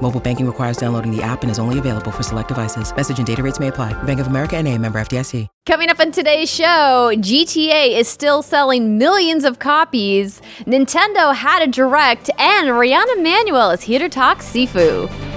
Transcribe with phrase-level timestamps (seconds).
[0.00, 2.94] Mobile banking requires downloading the app and is only available for select devices.
[2.96, 3.92] Message and data rates may apply.
[4.04, 5.46] Bank of America and a member FDIC.
[5.66, 10.40] Coming up on today's show, GTA is still selling millions of copies.
[10.60, 15.27] Nintendo had a direct, and Rihanna Manuel is here to talk Sifu.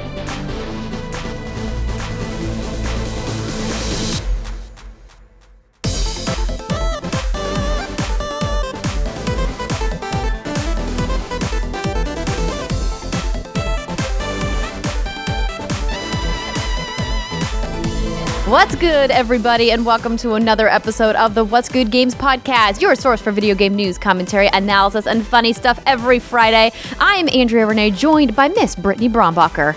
[18.82, 23.22] Good, everybody, and welcome to another episode of the What's Good Games podcast, your source
[23.22, 26.72] for video game news, commentary, analysis, and funny stuff every Friday.
[27.00, 29.76] I am Andrea Rene, joined by Miss Brittany Brombacher.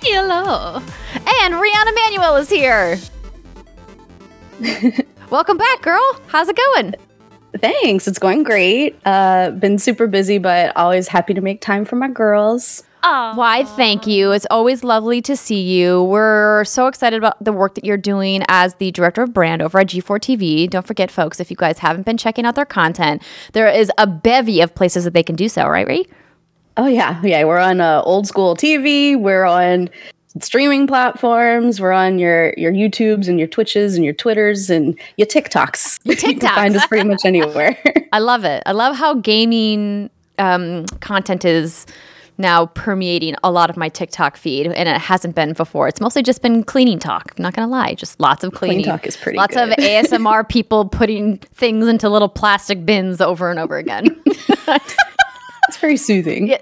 [0.00, 0.76] Hello.
[0.76, 2.98] And Rihanna Manuel is here.
[5.30, 6.18] welcome back, girl.
[6.28, 6.94] How's it going?
[7.58, 8.08] Thanks.
[8.08, 8.98] It's going great.
[9.04, 12.84] Uh, been super busy, but always happy to make time for my girls.
[13.34, 14.32] Why, thank you.
[14.32, 16.02] It's always lovely to see you.
[16.04, 19.78] We're so excited about the work that you're doing as the director of brand over
[19.78, 20.68] at G4 TV.
[20.68, 24.06] Don't forget, folks, if you guys haven't been checking out their content, there is a
[24.06, 26.06] bevy of places that they can do so, right, Ree?
[26.76, 27.42] Oh yeah, yeah.
[27.44, 29.18] We're on uh, old school TV.
[29.18, 29.88] We're on
[30.40, 31.80] streaming platforms.
[31.80, 36.00] We're on your your YouTubes and your Twitches and your Twitters and your TikToks.
[36.04, 36.78] Your you can find TikToks.
[36.78, 37.78] us pretty much anywhere.
[38.12, 38.62] I love it.
[38.66, 41.86] I love how gaming um, content is
[42.38, 45.88] now permeating a lot of my TikTok feed, and it hasn't been before.
[45.88, 47.32] It's mostly just been cleaning talk.
[47.36, 48.84] I'm not gonna lie, just lots of cleaning.
[48.84, 49.70] talk is pretty Lots good.
[49.72, 54.20] of ASMR people putting things into little plastic bins over and over again.
[55.68, 56.52] it's very soothing.
[56.52, 56.56] I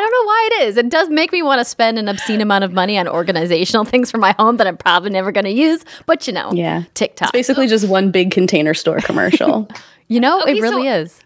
[0.00, 0.76] don't know why it is.
[0.76, 4.10] It does make me want to spend an obscene amount of money on organizational things
[4.10, 5.84] for my home that I'm probably never going to use.
[6.06, 6.82] But you know, Yeah.
[6.94, 7.28] TikTok.
[7.28, 9.68] It's basically just one big container store commercial.
[10.08, 11.20] you know, Okay, it really so- is.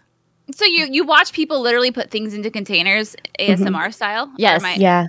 [0.51, 4.27] So you you watch people literally put things into containers ASMR style?
[4.27, 4.35] Mm-hmm.
[4.39, 4.61] Yes.
[4.61, 5.07] am I- yeah.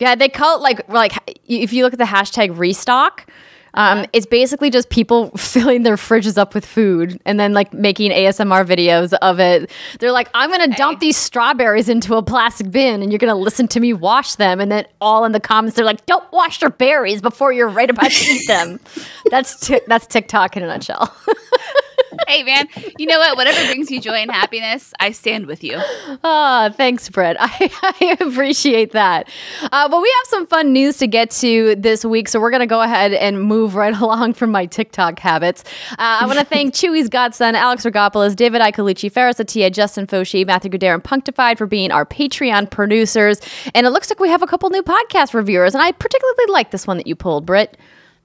[0.00, 1.12] Yeah, they call it like like
[1.46, 3.26] if you look at the hashtag restock,
[3.74, 4.06] um, Uh-huh.
[4.12, 8.64] it's basically just people filling their fridges up with food and then like making ASMR
[8.64, 9.70] videos of it.
[9.98, 13.66] They're like, I'm gonna dump these strawberries into a plastic bin and you're gonna listen
[13.68, 14.60] to me wash them.
[14.60, 17.90] And then all in the comments, they're like, Don't wash your berries before you're right
[17.90, 18.78] about to eat them.
[19.30, 21.12] that's ti- that's TikTok in a nutshell.
[22.26, 23.36] Hey man, you know what?
[23.36, 25.80] Whatever brings you joy and happiness, I stand with you.
[26.24, 27.36] Ah, thanks, Brett.
[27.40, 29.28] I, I appreciate that.
[29.62, 32.60] Uh, but we have some fun news to get to this week, so we're going
[32.60, 35.64] to go ahead and move right along from my TikTok habits.
[35.92, 40.46] Uh, I want to thank Chewy's Godson, Alex Rogopoulos, David Icolucci, Ferris Atia, Justin Foshi,
[40.46, 43.40] Matthew Goodare, and Punctified for being our Patreon producers.
[43.74, 46.70] And it looks like we have a couple new podcast reviewers, and I particularly like
[46.70, 47.76] this one that you pulled, Britt.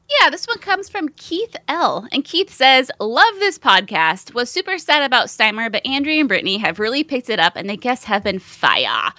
[0.09, 2.07] Yeah, this one comes from Keith L.
[2.11, 4.33] And Keith says, Love this podcast.
[4.33, 7.69] Was super sad about Steimer, but Andrea and Brittany have really picked it up and
[7.69, 9.11] the guests have been fire.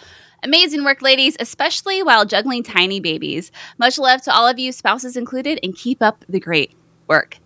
[0.42, 3.50] Amazing work, ladies, especially while juggling tiny babies.
[3.78, 6.74] Much love to all of you, spouses included, and keep up the great
[7.06, 7.38] work.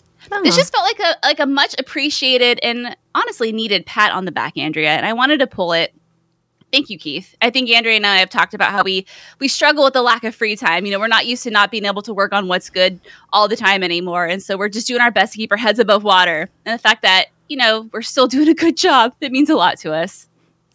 [0.42, 4.32] This just felt like a like a much appreciated and honestly needed pat on the
[4.32, 4.90] back, Andrea.
[4.90, 5.94] And I wanted to pull it
[6.72, 7.34] Thank you, Keith.
[7.40, 9.06] I think Andrea and I have talked about how we
[9.38, 10.84] we struggle with the lack of free time.
[10.84, 13.00] You know, we're not used to not being able to work on what's good
[13.32, 15.78] all the time anymore, and so we're just doing our best to keep our heads
[15.78, 16.50] above water.
[16.66, 19.56] And the fact that you know we're still doing a good job that means a
[19.56, 20.28] lot to us.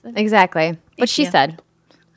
[0.03, 0.78] Exactly.
[0.98, 1.32] What she you.
[1.32, 1.62] said.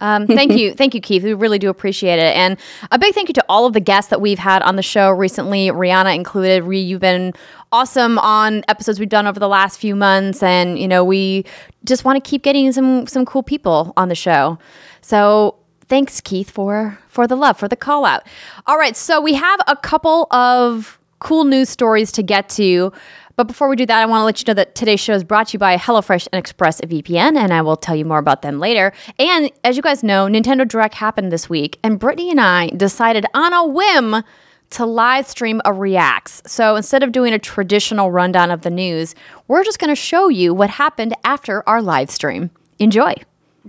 [0.01, 0.75] Um, thank you.
[0.75, 1.23] Thank you, Keith.
[1.23, 2.37] We really do appreciate it.
[2.37, 2.59] And
[2.91, 5.11] a big thank you to all of the guests that we've had on the show
[5.11, 6.65] recently, Rihanna included.
[6.65, 7.33] Ree, you've been
[7.73, 10.43] awesome on episodes we've done over the last few months.
[10.43, 11.45] And, you know, we
[11.85, 14.59] just want to keep getting some some cool people on the show.
[15.01, 15.57] So
[15.89, 18.27] thanks, Keith, for for the love, for the call out.
[18.67, 22.93] All right, so we have a couple of cool news stories to get to.
[23.37, 25.23] But before we do that, I want to let you know that today's show is
[25.23, 28.59] brought to you by HelloFresh and ExpressVPN, and I will tell you more about them
[28.59, 28.95] later.
[29.19, 33.27] And as you guys know, Nintendo Direct happened this week, and Brittany and I decided
[33.35, 34.25] on a whim
[34.71, 36.43] to live stream a reacts.
[36.47, 39.15] So instead of doing a traditional rundown of the news,
[39.49, 42.51] we're just going to show you what happened after our live stream.
[42.79, 43.15] Enjoy.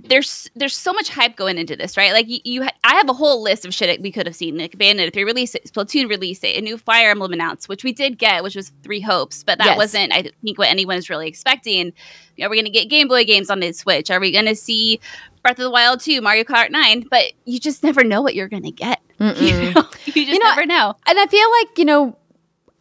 [0.05, 2.11] There's there's so much hype going into this, right?
[2.13, 4.57] Like you, you ha- I have a whole list of shit we could have seen.
[4.57, 7.91] Like Bayonetta 3 release it, Splatoon release it, a new Fire Emblem announced, which we
[7.93, 9.77] did get, which was Three Hopes, but that Yes.
[9.77, 11.93] wasn't, I think, what anyone is really expecting.
[12.41, 14.11] Are we going to get Game Boy games on the Switch?
[14.11, 14.99] Are we going to see
[15.41, 17.07] Breath of the Wild 2, Mario Kart 9?
[17.09, 19.01] But you just never know what you're going to get.
[19.19, 19.83] You, know?
[20.05, 20.93] you just You know, never know.
[21.07, 22.15] And I feel like, you know,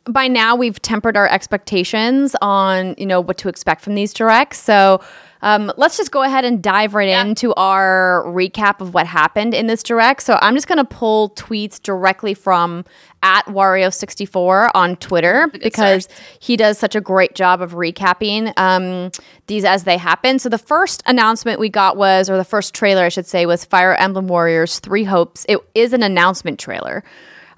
[0.08, 4.58] by now we've tempered our expectations on you know what to expect from these directs.
[4.58, 5.00] So
[5.42, 7.22] um, let's just go ahead and dive right Yeah.
[7.22, 10.22] into our recap of what happened in this direct.
[10.22, 12.84] So I'm just going to pull tweets directly from
[13.22, 16.08] at Wario64 on Twitter because
[16.40, 19.10] he does such a great job of recapping um,
[19.46, 20.38] these as they happen.
[20.38, 23.64] So the first announcement we got was, or the first trailer I should say, was
[23.64, 25.44] Fire Emblem Warriors Three Hopes.
[25.48, 27.04] It is an announcement trailer.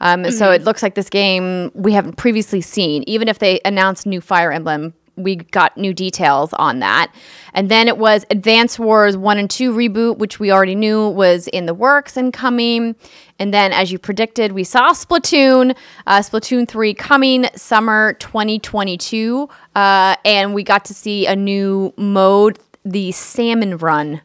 [0.00, 3.04] Um, So it looks like this game we haven't previously seen.
[3.06, 7.12] Even if they announced new Fire Emblem, we got new details on that.
[7.52, 11.48] And then it was Advance Wars 1 and 2 reboot, which we already knew was
[11.48, 12.94] in the works and coming.
[13.40, 19.48] And then, as you predicted, we saw Splatoon, uh, Splatoon 3 coming summer 2022.
[19.74, 24.20] Uh, and we got to see a new mode, the Salmon Run,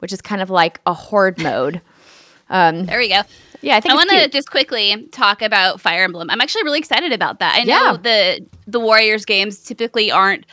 [0.00, 1.80] which is kind of like a horde mode.
[2.50, 3.22] There we go.
[3.64, 6.28] Yeah, I think I want to just quickly talk about Fire Emblem.
[6.30, 7.54] I'm actually really excited about that.
[7.54, 7.78] I Yeah.
[7.92, 10.44] know the the Warriors games typically aren't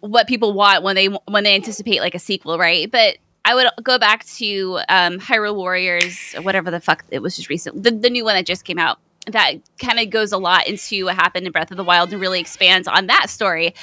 [0.00, 2.90] what people want when they when they anticipate like a sequel, right?
[2.90, 7.48] But I would go back to um, Hyrule Warriors, whatever the fuck it was just
[7.48, 8.98] recent, the, the new one that just came out.
[9.28, 12.20] That kind of goes a lot into what happened in Breath of the Wild and
[12.20, 13.74] really expands on that story.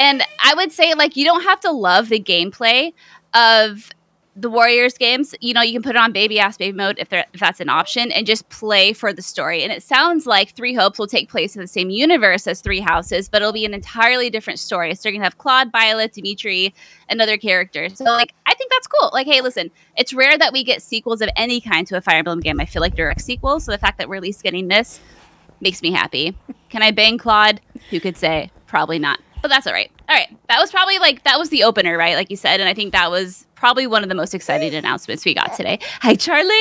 [0.00, 2.92] And I would say, like, you don't have to love the gameplay
[3.34, 3.90] of
[4.36, 5.34] the Warriors games.
[5.40, 7.70] You know, you can put it on baby ass baby mode if, if that's an
[7.70, 9.62] option and just play for the story.
[9.62, 12.80] And it sounds like Three Hopes will take place in the same universe as Three
[12.80, 14.94] Houses, but it'll be an entirely different story.
[14.94, 16.74] So you're going to have Claude, Violet, Dimitri,
[17.08, 17.96] and other characters.
[17.96, 19.10] So, like, I think that's cool.
[19.12, 22.18] Like, hey, listen, it's rare that we get sequels of any kind to a Fire
[22.18, 22.60] Emblem game.
[22.60, 23.64] I feel like direct sequels.
[23.64, 25.00] So the fact that we're at least getting this
[25.60, 26.36] makes me happy.
[26.68, 27.60] Can I bang Claude?
[27.90, 28.50] Who could say?
[28.66, 29.18] Probably not.
[29.40, 29.90] But that's all right.
[30.08, 30.36] All right.
[30.48, 32.14] That was probably like that was the opener, right?
[32.14, 35.24] Like you said, and I think that was probably one of the most exciting announcements
[35.24, 35.76] we got today.
[36.00, 36.54] Hi, Charlie.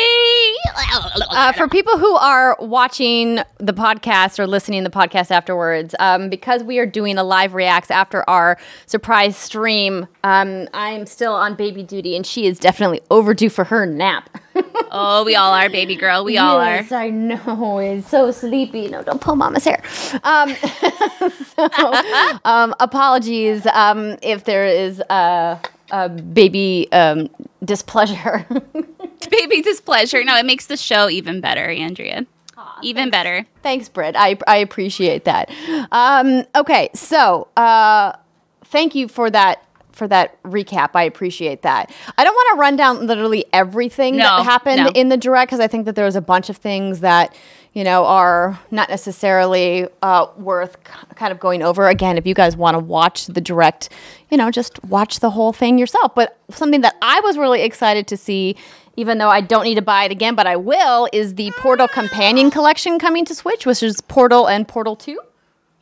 [1.30, 6.32] Uh, for people who are watching the podcast or listening to the podcast afterwards, um,
[6.32, 8.58] because we are doing a live reacts after our
[8.88, 13.86] surprise stream, um, I'm still on baby duty, and she is definitely overdue for her
[13.86, 14.28] nap.
[14.92, 16.26] oh, we all are, baby girl.
[16.26, 16.78] We all are.
[16.78, 17.78] yes, I know.
[17.78, 18.88] It's so sleepy.
[18.88, 19.84] No, don't pull mama's hair.
[20.24, 20.56] Um,
[21.56, 21.94] so,
[22.46, 25.60] um, apologies um, if there is a,
[25.92, 27.30] a baby um,
[27.64, 28.46] displeasure.
[29.30, 30.24] Baby displeasure.
[30.24, 32.26] No, it makes the show even better, Andrea.
[32.84, 33.46] even better.
[33.64, 34.16] Thanks, Britt.
[34.16, 35.50] I, I appreciate that.
[35.92, 38.14] Um, okay, so uh,
[38.66, 39.65] thank you for that
[39.96, 40.92] for that recap.
[40.94, 41.92] I appreciate that.
[42.18, 44.90] I don't want to run down literally everything No, that happened no.
[44.94, 47.36] in the direct because I think that there was a bunch of things that
[47.74, 51.88] you know are not necessarily uh, worth k- kind of going over.
[51.88, 53.90] Again, if you guys want to watch the direct,
[54.30, 56.14] you know, just watch the whole thing yourself.
[56.16, 58.56] But something that I was really excited to see.
[58.98, 61.86] Even though I don't need to buy it again, but I will, is the Portal
[61.86, 65.20] Companion Collection coming to Switch, which is Portal and Portal 2.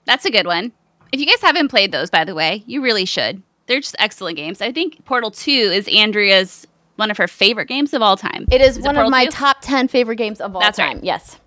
[0.06, 0.72] That's a good one.
[1.12, 3.44] If you guys haven't played those, by the way, you really should.
[3.68, 4.62] They're just excellent games.
[4.62, 6.68] I think Portal 2 is Andrea's
[6.98, 8.46] one of her favorite games of all time.
[8.52, 9.32] It is, it one of my 2?
[9.32, 10.96] top 10 favorite games of all That's time.
[10.98, 11.04] right.
[11.04, 11.38] Yes.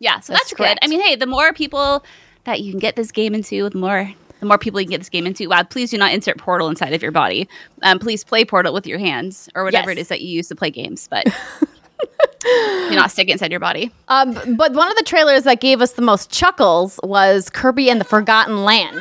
[0.00, 0.78] Yeah, so That's that's, good.
[0.82, 2.04] I mean, hey, the more people
[2.44, 4.98] that you can get this game into, the more the more people you can get
[5.00, 5.48] this game into.
[5.48, 7.48] Wow, please do not insert Portal inside of your body.
[7.82, 9.98] Um, please play Portal with your hands or whatever Yes.
[9.98, 11.24] it is that you use to play games, but
[12.42, 13.90] do not stick it inside your body.
[14.08, 17.98] Um, but one of the trailers that gave us the most chuckles was Kirby and
[18.00, 19.00] the Forgotten Land.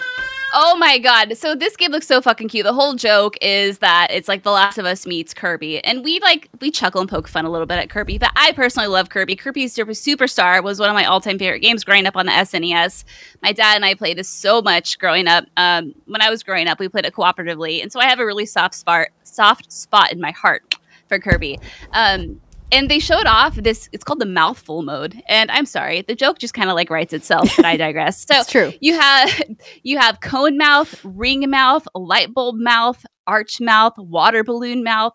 [0.56, 1.36] Oh my god!
[1.36, 2.64] So this game looks so fucking cute.
[2.64, 6.20] The whole joke is that it's like The Last of Us meets Kirby, and we
[6.20, 8.20] like we chuckle and poke fun a little bit at Kirby.
[8.20, 9.36] But I personally love Kirby.
[9.36, 13.04] Kirby's Super Superstar was one of my all-time favorite games growing up on the SNES.
[13.42, 15.46] My dad and I played this so much growing up.
[15.58, 18.26] Um, when I was growing up, we played it cooperatively, and so I have a
[18.26, 20.76] really soft spot soft spot in my heart
[21.08, 21.60] for Kirby.
[21.94, 22.40] Um,
[22.74, 25.22] and they showed off this it's called the mouthful mode.
[25.30, 28.26] And i'm sorry the joke just kind of like writes itself but i digress.
[28.26, 28.74] So It's true.
[28.82, 29.42] you have
[29.84, 35.14] you have cone mouth ring mouth light bulb mouth arch mouth water balloon mouth.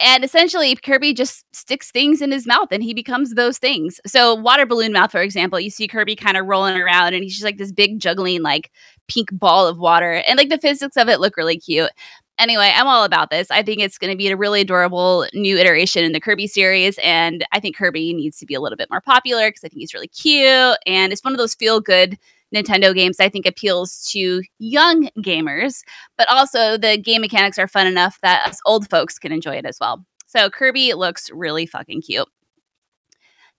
[0.00, 4.00] And essentially kirby just sticks things in his mouth and he becomes those things.
[4.06, 7.34] So water balloon mouth for example you see kirby kind of rolling around and he's
[7.34, 8.70] just like this big juggling like
[9.08, 10.12] pink ball of water.
[10.12, 11.90] And like the physics of it look really cute
[12.38, 13.50] anyway, I'm all about this.
[13.50, 16.98] I think it's going to be a really adorable new iteration in the Kirby series.
[17.02, 19.80] And I think Kirby needs to be a little bit more popular because I think
[19.80, 20.78] he's really cute.
[20.86, 22.18] And it's one of those feel good
[22.54, 25.82] Nintendo games I think appeals to young gamers,
[26.16, 29.66] but also the game mechanics are fun enough that us old folks can enjoy it
[29.66, 30.04] as well.
[30.26, 32.28] So Kirby looks really fucking cute.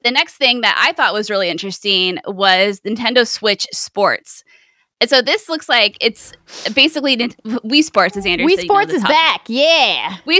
[0.03, 4.43] The next thing that I thought was really interesting was Nintendo Switch Sports.
[5.05, 6.31] And so this looks like it's
[6.73, 9.41] basically Wii Sports, as Andrew Wii said, you know, Sports is back.
[9.45, 10.17] Yeah.
[10.25, 10.39] Wii,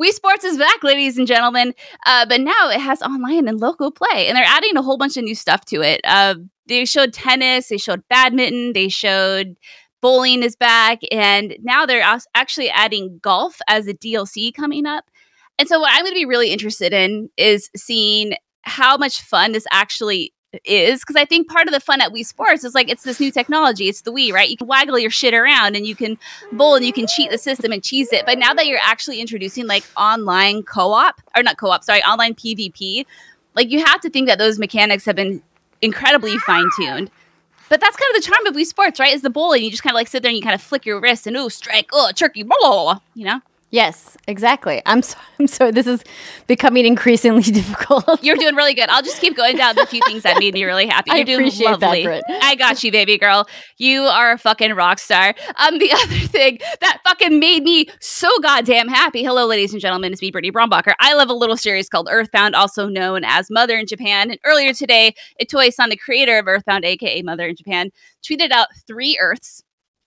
[0.00, 1.74] Wii Sports is back, ladies and gentlemen.
[2.06, 5.16] Uh, but now it has online and local play, and they're adding a whole bunch
[5.16, 6.00] of new stuff to it.
[6.04, 6.36] Uh,
[6.68, 9.56] they showed tennis, they showed badminton, they showed
[10.00, 12.06] bowling is back, and now they're
[12.36, 15.06] actually adding golf as a DLC coming up.
[15.58, 19.50] And so, what I'm going to be really interested in is seeing how much fun
[19.50, 20.32] this actually
[20.64, 23.20] is because I think part of the fun at Wii Sports is like it's this
[23.20, 23.88] new technology.
[23.88, 24.48] It's the Wii, right?
[24.48, 26.18] You can waggle your shit around and you can
[26.52, 28.26] bowl and you can cheat the system and cheese it.
[28.26, 33.06] But now that you're actually introducing like online co-op or not co-op, sorry, online PvP,
[33.54, 35.42] like you have to think that those mechanics have been
[35.82, 37.10] incredibly fine-tuned.
[37.68, 39.14] But that's kind of the charm of Wii Sports, right?
[39.14, 39.64] Is the bowling.
[39.64, 41.36] You just kind of like sit there and you kind of flick your wrist and
[41.36, 43.40] oh, strike, oh, turkey, blah, blah, blah, you know?
[43.74, 44.80] Yes, exactly.
[44.86, 45.72] I'm so, I'm sorry.
[45.72, 46.04] This is
[46.46, 48.22] becoming increasingly difficult.
[48.22, 48.88] You're doing really good.
[48.88, 51.10] I'll just keep going down the few things that made me really happy.
[51.10, 52.06] You're I doing appreciate lovely.
[52.06, 53.48] That, I got you, baby girl.
[53.76, 55.34] You are a fucking rock star.
[55.56, 59.24] Um, the other thing that fucking made me so goddamn happy.
[59.24, 60.12] Hello, ladies and gentlemen.
[60.12, 60.94] It's me, Brittany Brombacher.
[61.00, 64.30] I love a little series called Earthbound, also known as Mother in Japan.
[64.30, 67.90] And earlier today, Itoi-san, the creator of Earthbound, aka Mother in Japan,
[68.22, 69.64] tweeted out three Earths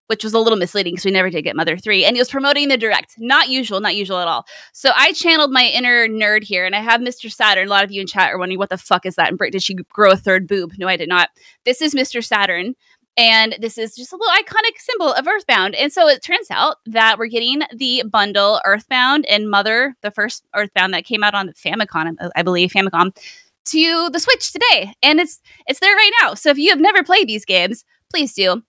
[0.08, 2.06] which was a little misleading because we never did get Mother 3.
[2.06, 3.16] And he was promoting the direct.
[3.18, 4.46] Not usual, not usual at all.
[4.74, 7.32] So I channeled my inner nerd here and I have Mr.
[7.32, 7.68] Saturn.
[7.68, 9.30] A lot of you in chat are wondering what the fuck is that?
[9.30, 10.74] And Brit, did she grow a third boob?
[10.78, 11.30] No, I did not.
[11.66, 12.24] This is Mr.
[12.24, 12.74] Saturn.
[13.18, 15.74] And this is just a little iconic symbol of Earthbound.
[15.74, 20.46] And so it turns out that we're getting the bundle Earthbound and Mother, the first
[20.56, 23.18] Earthbound that came out on the Famicom, I believe, Famicom,
[23.66, 24.94] to the Switch today.
[25.02, 26.36] And it's it's there right now.
[26.36, 28.62] So if you have never played these games, please do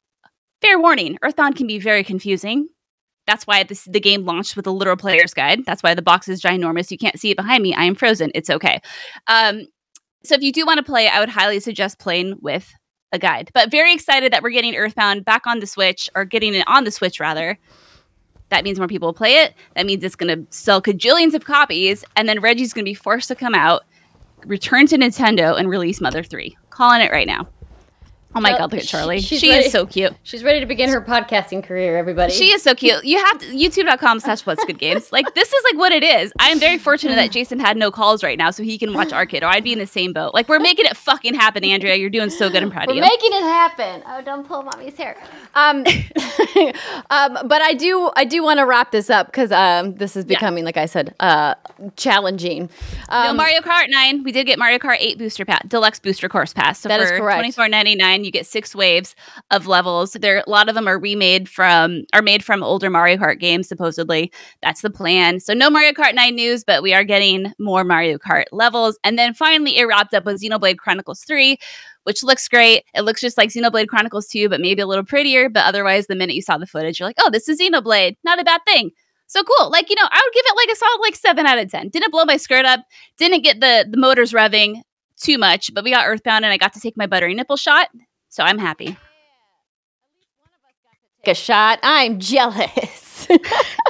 [0.61, 2.69] fair warning Earthbound can be very confusing.
[3.27, 5.67] That's why this, the game launched with a literal player's guide.
[5.67, 6.91] That's why the box is ginormous.
[6.91, 7.75] You can't see it behind me.
[7.75, 8.31] I am frozen.
[8.35, 8.81] It's okay.
[9.27, 9.67] Um,
[10.25, 12.73] so if you do want to play, I would highly suggest playing with
[13.13, 13.51] a guide.
[13.55, 16.85] But very excited that we're getting Earthbound back on the Switch, or getting it on
[16.85, 17.59] the Switch rather.
[18.51, 19.55] That means more people will play it.
[19.77, 22.95] That means it's going to sell cajillions of copies, and then Reggie's going to be
[22.95, 23.85] forced to come out,
[24.47, 26.57] return to Nintendo, and release Mother 3.
[26.71, 27.47] Calling it right now.
[28.35, 29.21] Oh my god, look at Charlie.
[29.21, 29.65] She's she ready.
[29.67, 30.15] is so cute.
[30.23, 32.33] She's ready to begin her podcasting career, everybody.
[32.33, 33.03] She is so cute.
[33.05, 35.11] You have to youtube.com slash what's good games.
[35.19, 36.33] Like this is like what it is.
[36.39, 39.13] I am very fortunate that Jason had no calls right now so he can watch
[39.13, 40.35] Arcade or I'd be in the same boat.
[40.35, 41.97] Like we're making it fucking happen, Andrea.
[41.97, 42.63] You're doing so good.
[42.63, 43.03] I'm proud We're of you.
[43.03, 44.03] making it happen.
[44.07, 45.17] Oh, don't pull mommy's hair.
[45.55, 45.79] Um,
[47.11, 50.25] um, but I do I do want to wrap this up because um, this is
[50.25, 51.55] becoming, like I said, uh,
[51.97, 52.69] challenging.
[53.11, 54.23] no Um, Mario Kart 9.
[54.25, 56.81] We did get Mario Kart 8 booster pass, deluxe booster course pass.
[56.81, 57.39] So That is for correct.
[57.39, 59.15] Twenty four ninety nine, you get six waves
[59.51, 60.13] of levels.
[60.13, 63.69] There, a lot of them are remade from, are made from older Mario Kart games.
[63.69, 64.33] Supposedly,
[64.63, 65.41] that's the plan.
[65.41, 68.99] So no Mario Kart 9 news, but we are getting more Mario Kart levels.
[69.05, 71.57] And then finally, it wrapped up with Xenoblade Chronicles 3.
[72.05, 72.85] Which looks great.
[72.95, 75.51] It looks just like Xenoblade Chronicles 2, but maybe a little prettier.
[75.51, 78.17] But otherwise, the minute you saw the footage, you're like, oh, this is Xenoblade.
[78.25, 78.93] Not a bad thing.
[79.29, 79.71] So cool.
[79.71, 81.91] Like, you know, I would give it like a solid like seven out of ten.
[81.91, 82.81] Didn't blow my skirt up,
[83.19, 84.81] didn't get the the motors revving
[85.21, 87.89] too much, but we got earthbound and I got to take my buttery nipple shot.
[88.29, 88.97] So I'm happy.
[91.25, 91.79] take a shot.
[91.83, 93.05] I'm jealous.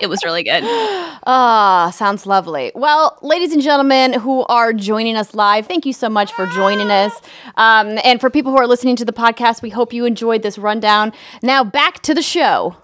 [0.01, 0.63] It was really good.
[1.31, 2.73] Ah, sounds lovely.
[2.75, 6.91] Well, ladies and gentlemen who are joining us live, thank you so much for joining
[6.91, 7.13] us.
[7.57, 10.57] Um, and for people who are listening to the podcast, we hope you enjoyed this
[10.57, 11.13] rundown.
[11.43, 12.77] Now, back to the show.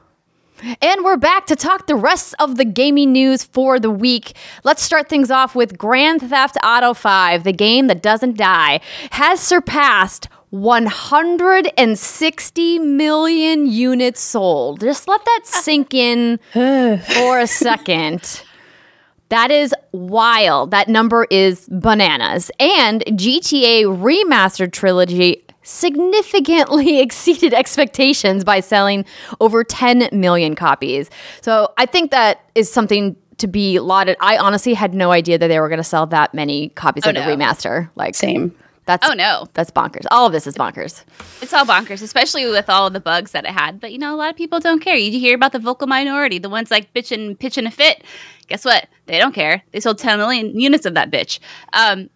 [0.82, 4.34] And we're back to talk the rest of the gaming news for the week.
[4.62, 8.80] Let's start things off with Grand Theft Auto 5, the game that doesn't die,
[9.12, 14.78] has surpassed 160 million units sold.
[14.78, 18.44] Just let that sink in for a second.
[19.30, 20.70] That is wild.
[20.70, 22.52] That number is bananas.
[22.60, 29.04] And GTA Remastered Trilogy significantly exceeded expectations by selling
[29.40, 31.10] over 10 million copies.
[31.40, 34.16] So I think that is something to be lauded.
[34.20, 37.14] I honestly had no idea that they were going to sell that many copies of
[37.14, 37.90] the remaster.
[37.96, 38.54] Like Same.
[38.86, 39.46] That's Oh, no.
[39.54, 40.04] that's bonkers.
[40.10, 41.04] All of this is bonkers.
[41.40, 43.80] It's all bonkers, especially with all of the bugs that it had.
[43.80, 44.94] But you know, a lot of people don't care.
[44.96, 48.04] You hear about the vocal minority, the ones like bitching, pitching a fit.
[48.48, 48.86] Guess what?
[49.06, 49.62] They don't care.
[49.72, 51.38] They sold 10 million units of that bitch.
[51.72, 52.10] Um,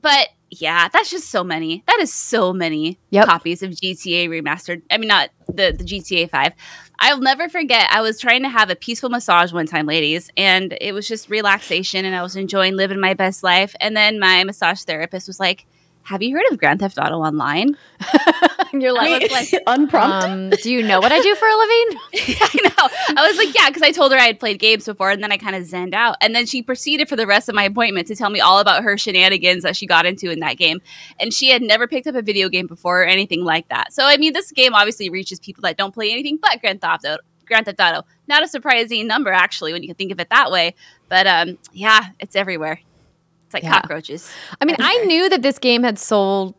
[0.00, 1.82] but yeah, that's just so many.
[1.88, 3.26] That is so many Yep.
[3.26, 4.82] copies of GTA remastered.
[4.90, 6.52] I mean, not the the GTA Five.
[7.00, 7.88] I'll never forget.
[7.90, 11.28] I was trying to have a peaceful massage one time, ladies, and it was just
[11.28, 13.74] relaxation, and I was enjoying living my best life.
[13.80, 15.66] And then my massage therapist was like,
[16.06, 17.76] "Have you heard of Grand Theft Auto Online?"
[18.72, 20.30] You're I was like, Unprompted.
[20.30, 22.00] um, do you know what I do for a living?
[22.40, 23.20] I know.
[23.22, 25.32] I was like, yeah, because I told her I had played games before, and then
[25.32, 26.16] I kind of zenned out.
[26.20, 28.82] And then she proceeded for the rest of my appointment to tell me all about
[28.82, 30.80] her shenanigans that she got into in that game.
[31.18, 33.92] And she had never picked up a video game before or anything like that.
[33.92, 37.04] So, I mean, this game obviously reaches people that don't play anything but Grand Theft
[37.06, 37.22] Auto.
[37.46, 38.06] Grand Theft Auto.
[38.26, 40.74] Not a surprising number, actually, when you can think of it that way.
[41.08, 42.80] But um, yeah, it's everywhere.
[43.46, 43.80] It's like Yeah.
[43.80, 44.30] cockroaches.
[44.60, 46.54] I mean, I knew that this game had sold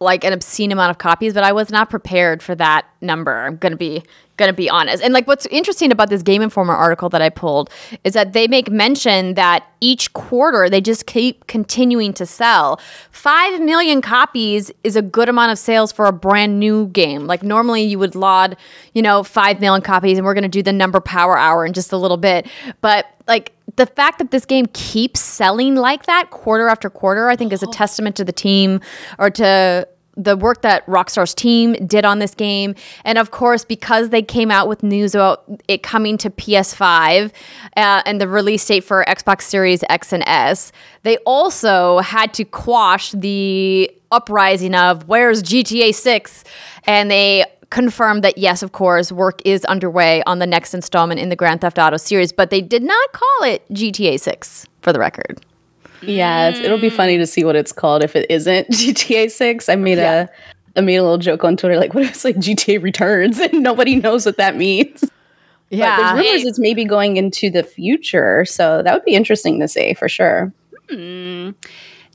[0.00, 3.36] like an obscene amount of copies, but I was not prepared for that number.
[3.36, 4.02] I'm gonna be
[4.40, 5.04] gonna be honest.
[5.04, 7.70] And like what's interesting about this Game Informer article that I pulled
[8.04, 12.80] is that they make mention that each quarter they just keep continuing to sell.
[13.10, 17.26] Five million copies is a good amount of sales for a brand new game.
[17.26, 18.56] Like normally you would laud,
[18.94, 21.92] you know, five million copies, and we're gonna do the number power hour in just
[21.92, 22.48] a little bit.
[22.80, 27.36] But like the fact that this game keeps selling like that quarter after quarter, I
[27.36, 27.72] think is a oh.
[27.72, 28.80] testament to the team
[29.18, 29.86] or to
[30.22, 32.74] the work that Rockstar's team did on this game.
[33.04, 37.32] And of course, because they came out with news about it coming to PS5
[37.76, 40.72] uh, and the release date for Xbox Series X and S,
[41.02, 46.44] they also had to quash the uprising of where's GTA 6?
[46.84, 51.28] And they confirmed that yes, of course, work is underway on the next installment in
[51.28, 54.98] the Grand Theft Auto series, but they did not call it GTA 6 for the
[54.98, 55.40] record.
[56.02, 59.68] Yeah, it's, it'll be funny to see what it's called if it isn't GTA Six.
[59.68, 60.22] I made Yeah.
[60.22, 60.28] a
[60.76, 63.62] I made a little joke on Twitter like, what if it's like GTA Returns and
[63.62, 65.04] nobody knows what that means?
[65.70, 65.96] But Yeah.
[66.14, 69.94] there's rumors it's maybe going into the future, so that would be interesting to see
[69.94, 70.52] for sure.
[70.88, 71.50] Hmm.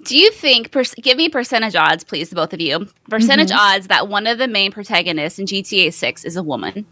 [0.03, 2.89] Do you think, per- give me percentage odds, please, both of you.
[3.09, 3.75] Percentage mm-hmm.
[3.75, 6.85] odds that one of the main protagonists in GTA 6 is a woman.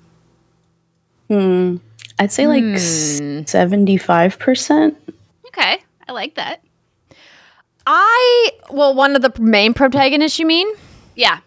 [1.28, 1.78] Hmm.
[2.20, 3.44] I'd say like hmm.
[3.46, 4.98] seventy five percent.
[5.48, 6.62] Okay, I like that.
[7.86, 10.68] I, well, one of the main protagonists, you mean?
[11.16, 11.40] Yeah.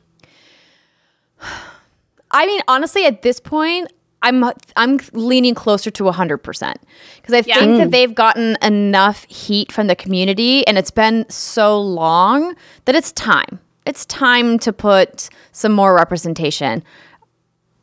[2.30, 4.44] I mean, honestly, at this point, I'm
[4.76, 6.74] I'm leaning closer to 100%
[7.20, 7.58] because I Yeah.
[7.58, 7.90] think that mm.
[7.90, 13.60] they've gotten enough heat from the community and it's been so long that it's time.
[13.84, 16.82] It's time to put some more representation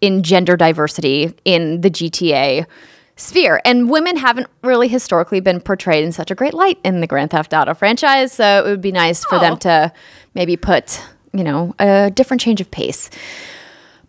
[0.02, 2.66] in gender diversity in the GTA
[3.16, 3.62] sphere.
[3.66, 7.32] And women haven't really historically been portrayed in such a great light in the Grand
[7.32, 9.40] Theft Auto franchise, so it would be nice for Oh.
[9.40, 9.92] them to
[10.34, 11.02] maybe put,
[11.32, 13.10] you know, a different change of pace.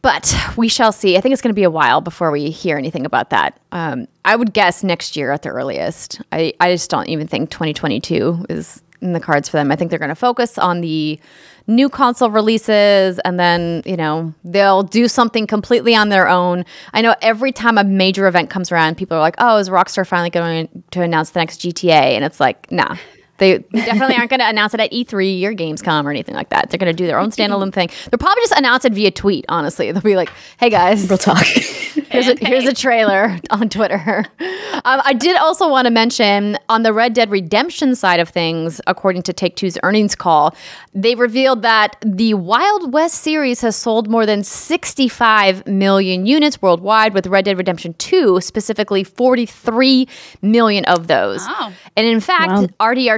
[0.03, 1.17] But we shall see.
[1.17, 3.59] I think it's going to be a while before we hear anything about that.
[3.73, 6.21] Um, I would guess next year at the earliest.
[6.31, 9.71] I, I just don't even think 2022 is in the cards for them.
[9.71, 11.21] I think they're going to focus on the
[11.67, 16.65] new console releases and then, you know, they'll do something completely on their own.
[16.93, 20.07] I know every time a major event comes around, people are like, oh, is Rockstar
[20.07, 21.91] finally going to announce the next GTA?
[21.91, 22.97] And it's like, nah.
[23.39, 26.71] They definitely aren't going to announce it at E3 or Gamescom or anything like that.
[26.71, 27.91] They're going to do their own standalone thing.
[28.11, 29.91] They'll probably just announce it via tweet, honestly.
[29.91, 31.45] They'll be like, hey guys, Real talk.
[31.45, 34.25] here's a, here's a trailer on Twitter.
[34.39, 38.81] Um, I did also want to mention on the Red Dead Redemption side of things,
[38.87, 40.55] according to Take Two's earnings call,
[40.95, 47.15] they revealed that the Wild West series has sold more than 65 million units worldwide,
[47.15, 50.07] with Red Dead Redemption 2 specifically 43
[50.43, 51.41] million of those.
[51.47, 51.73] Wow.
[51.97, 52.73] And in fact,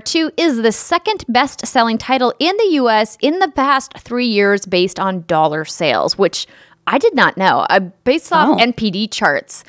[0.07, 4.65] RDR2 is the second best selling title in the US in the past three years
[4.65, 6.47] based on dollar sales, which
[6.87, 7.67] I did not know.
[7.69, 8.57] I based off Oh.
[8.63, 9.65] NPD charts.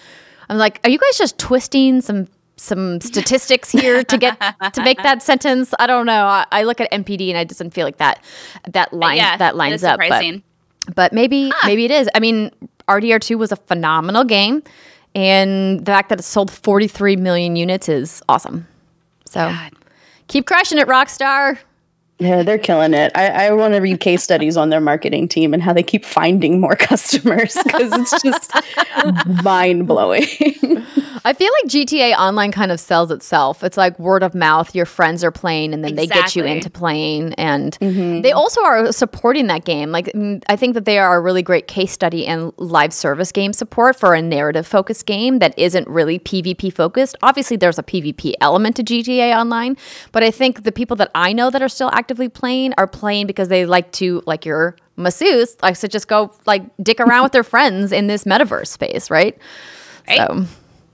[0.50, 4.40] I'm like, are you guys just twisting some some statistics here to get
[4.74, 5.74] to make that sentence?
[5.80, 6.26] I don't know.
[6.26, 8.24] I, I look at NPD and I just didn't feel like that
[8.72, 10.00] that line yeah, that lines up.
[10.10, 12.08] But, but maybe maybe it is.
[12.14, 12.52] I mean,
[12.88, 14.62] RDR2 was a phenomenal game,
[15.16, 18.68] and the fact that it sold 43 million units is awesome.
[19.26, 19.54] So
[20.28, 21.58] keep crushing it, Rockstar.
[22.20, 23.12] Yeah, they're killing it.
[23.14, 26.04] I, I want to read case studies on their marketing team and how they keep
[26.04, 28.52] finding more customers because it's just
[29.44, 30.26] mind blowing.
[31.28, 33.62] I feel like GTA Online kind of sells itself.
[33.62, 34.74] It's like word of mouth.
[34.74, 37.34] Your friends are playing, and then they get you into playing.
[37.34, 37.74] And
[38.24, 39.92] they also are supporting that game.
[39.92, 43.34] Like mm, I think that they are a really great case study and live service
[43.34, 47.18] game support for a narrative focused game that isn't really PvP focused.
[47.22, 49.76] Obviously, there's a PvP element to GTA Online,
[50.14, 53.28] but I think the people that I know that are still actively playing are playing
[53.28, 57.34] because they like to like your masseuse likes to just go like dick around with
[57.34, 59.38] their friends in this metaverse space, right?
[60.08, 60.20] Right.
[60.20, 60.46] So,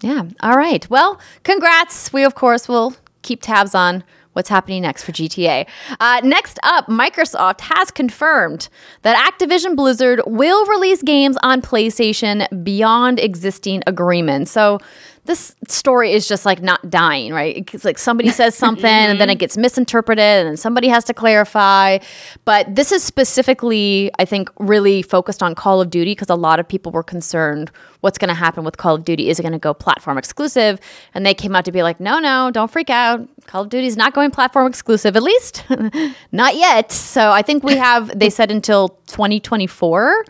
[0.03, 0.23] yeah.
[0.41, 0.87] All right.
[0.89, 2.11] Well, congrats.
[2.11, 5.65] We, of course, will keep tabs on what's happening next for GTA.
[5.99, 8.67] Uh, next up, Microsoft has confirmed
[9.03, 14.51] that Activision Blizzard will release games on PlayStation beyond existing agreements.
[14.51, 14.79] So,
[15.25, 17.69] this story is just like not dying, right?
[17.73, 19.33] It's like somebody says something and then mm-hmm.
[19.33, 21.99] it gets misinterpreted and then somebody has to clarify.
[22.43, 26.59] But this is specifically, I think, really focused on Call of Duty because a lot
[26.59, 29.29] of people were concerned what's going to happen with Call of Duty.
[29.29, 30.77] Is it going to go platform exclusive?
[31.13, 33.27] And they came out to be like, no, no, don't freak out.
[33.45, 35.63] Call of Duty is not going platform exclusive, at least
[36.33, 36.91] not yet.
[36.91, 40.25] So I think we have, they said until 2024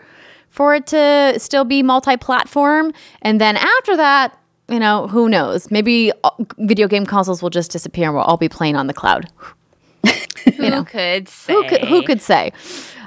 [0.50, 2.92] for it to still be multi platform.
[3.22, 5.70] And then after that, you know, who knows?
[5.70, 8.94] Maybe uh, video game consoles will just disappear and we'll all be playing on the
[8.94, 9.28] cloud.
[10.56, 10.84] Who know.
[10.84, 11.52] could say?
[11.52, 12.52] Who could, who could say?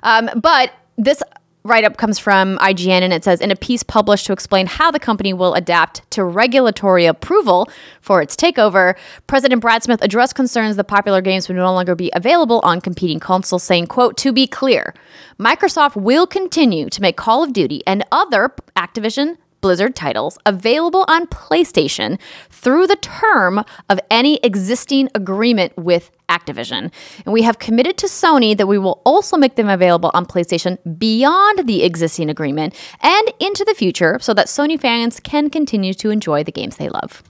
[0.03, 1.21] Um, but this
[1.63, 4.89] write up comes from IGN and it says in a piece published to explain how
[4.89, 7.69] the company will adapt to regulatory approval
[8.01, 8.95] for its takeover,
[9.27, 13.19] President Brad Smith addressed concerns that popular games would no longer be available on competing
[13.19, 14.93] consoles, saying, quote, to be clear,
[15.39, 21.27] Microsoft will continue to make Call of Duty and other Activision Blizzard titles available on
[21.27, 26.91] PlayStation through the term of any existing agreement with Activision.
[27.25, 30.77] And we have committed to Sony that we will also make them available on PlayStation
[30.97, 36.09] beyond the existing agreement and into the future so that Sony fans can continue to
[36.09, 37.23] enjoy the games they love.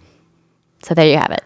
[0.83, 1.43] So there you have it.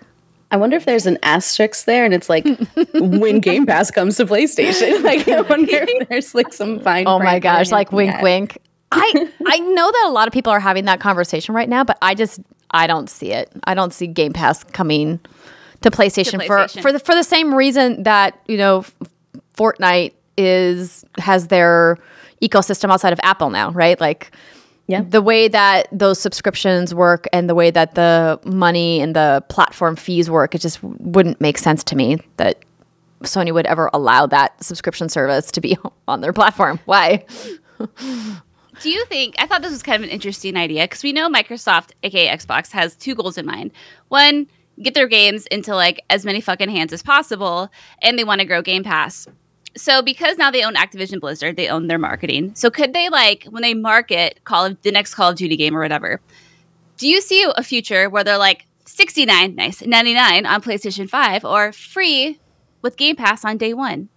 [0.51, 2.45] I wonder if there's an asterisk there and it's like
[2.93, 5.01] when Game Pass comes to PlayStation.
[5.11, 7.05] Like I wonder if there's like some fine.
[7.07, 8.57] Oh my gosh, like wink wink.
[8.91, 11.97] I I know that a lot of people are having that conversation right now, but
[12.01, 12.39] I just
[12.71, 13.51] I don't see it.
[13.65, 15.19] I don't see Game Pass coming
[15.81, 16.81] to PlayStation, for PlayStation.
[16.81, 18.85] for the for the same reason that, you know,
[19.57, 21.97] Fortnite is has their
[22.41, 23.99] ecosystem outside of Apple now, right?
[23.99, 24.31] Like
[24.87, 25.01] Yeah.
[25.07, 29.95] the way that those subscriptions work and the way that the money and the platform
[29.95, 32.59] fees work, it just wouldn't make sense to me that
[33.23, 35.77] Sony would ever allow that subscription service to be
[36.07, 36.79] on their platform.
[36.85, 37.25] Why?
[38.81, 39.35] Do you think?
[39.37, 42.71] I thought this was kind of an interesting idea because we know Microsoft, aka Xbox,
[42.71, 43.71] has two goals in mind.
[44.07, 44.47] One,
[44.81, 47.69] get their games into like as many fucking hands as possible,
[48.01, 49.27] and they want to grow Game Pass.
[49.77, 52.55] So because now they own Activision Blizzard, they own their marketing.
[52.55, 55.77] So could they like when they market Call of the next Call of Duty game
[55.77, 56.19] or whatever?
[56.97, 61.71] Do you see a future where they're like 69, nice, 99 on PlayStation 5 or
[61.71, 62.39] free
[62.81, 64.09] with Game Pass on day 1?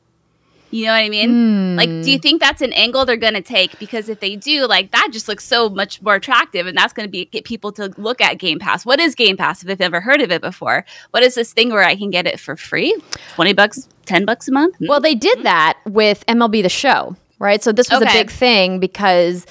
[0.71, 1.77] You know what I mean?
[1.77, 2.23] Like, do you hmm.
[2.23, 3.79] think that's an angle they're going to take?
[3.79, 7.07] Because if they do, like, that just looks so much more attractive, and that's going
[7.07, 8.85] to be get people to look at Game Pass.
[8.85, 10.85] What is Game Pass if they've never heard of it before?
[11.11, 12.97] What is this thing where I can get it for free?
[13.35, 14.77] Twenty bucks, ten bucks a month?
[14.81, 15.45] Well, they did hmm.
[15.45, 17.63] that with MLB The Show, right?
[17.63, 19.47] So this was a big thing because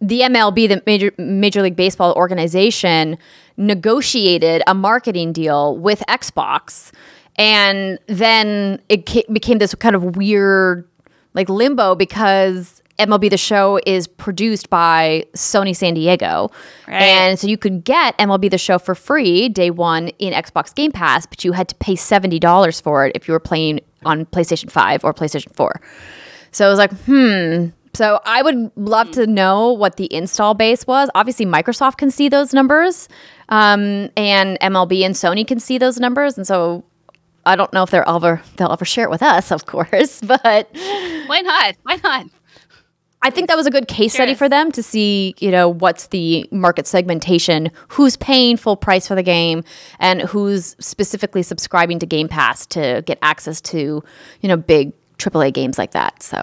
[0.00, 3.18] the MLB, the Major Major League Baseball organization,
[3.56, 6.92] negotiated a marketing deal with Xbox,
[7.38, 10.88] and then it ca- became this kind of weird,
[11.34, 12.82] like limbo because.
[12.98, 16.50] MLB The Show is produced by Sony San Diego.
[16.88, 17.00] Right.
[17.00, 20.90] And so you could get MLB The Show for free day one in Xbox Game
[20.90, 24.68] Pass, but you had to pay $70 for it if you were playing on PlayStation
[24.68, 25.80] 5 or PlayStation 4.
[26.50, 27.66] So I was like, hmm.
[27.94, 31.08] So I would love to know what the install base was.
[31.14, 33.08] Obviously, Microsoft can see those numbers,
[33.48, 36.36] um, and MLB and Sony can see those numbers.
[36.36, 36.84] And so
[37.48, 40.20] I don't know if they'll ever they'll ever share it with us, of course.
[40.28, 40.68] But
[41.26, 41.76] Why not?
[41.82, 42.26] Why not?
[43.22, 46.08] I think that was a good case study for them to see, you know, what's
[46.08, 49.64] the market segmentation, who's paying full price for the game,
[49.98, 54.04] and who's specifically subscribing to Game Pass to get access to,
[54.40, 56.22] you know, big AAA games like that.
[56.22, 56.36] So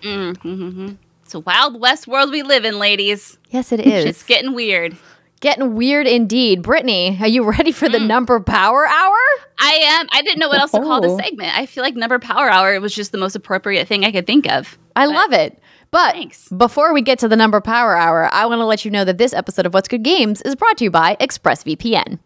[0.00, 0.92] mm-hmm, mm-hmm.
[1.24, 3.36] It's a wild west world we live in, ladies.
[3.50, 4.04] yes, it is.
[4.04, 4.96] It's getting weird.
[5.42, 6.62] Getting weird indeed.
[6.62, 8.06] Brittany, are you ready for the hmm.
[8.06, 9.16] number power hour?
[9.58, 10.06] I am.
[10.12, 11.00] I didn't know what else to call Oh.
[11.00, 11.58] this segment.
[11.58, 14.50] I feel like number power hour was just the most appropriate thing I could think
[14.50, 14.78] of.
[14.94, 15.58] I love it.
[15.90, 16.48] But Thanks.
[16.48, 19.18] before we get to the number power hour, I want to let you know that
[19.18, 22.20] this episode of What's Good Games is brought to you by ExpressVPN.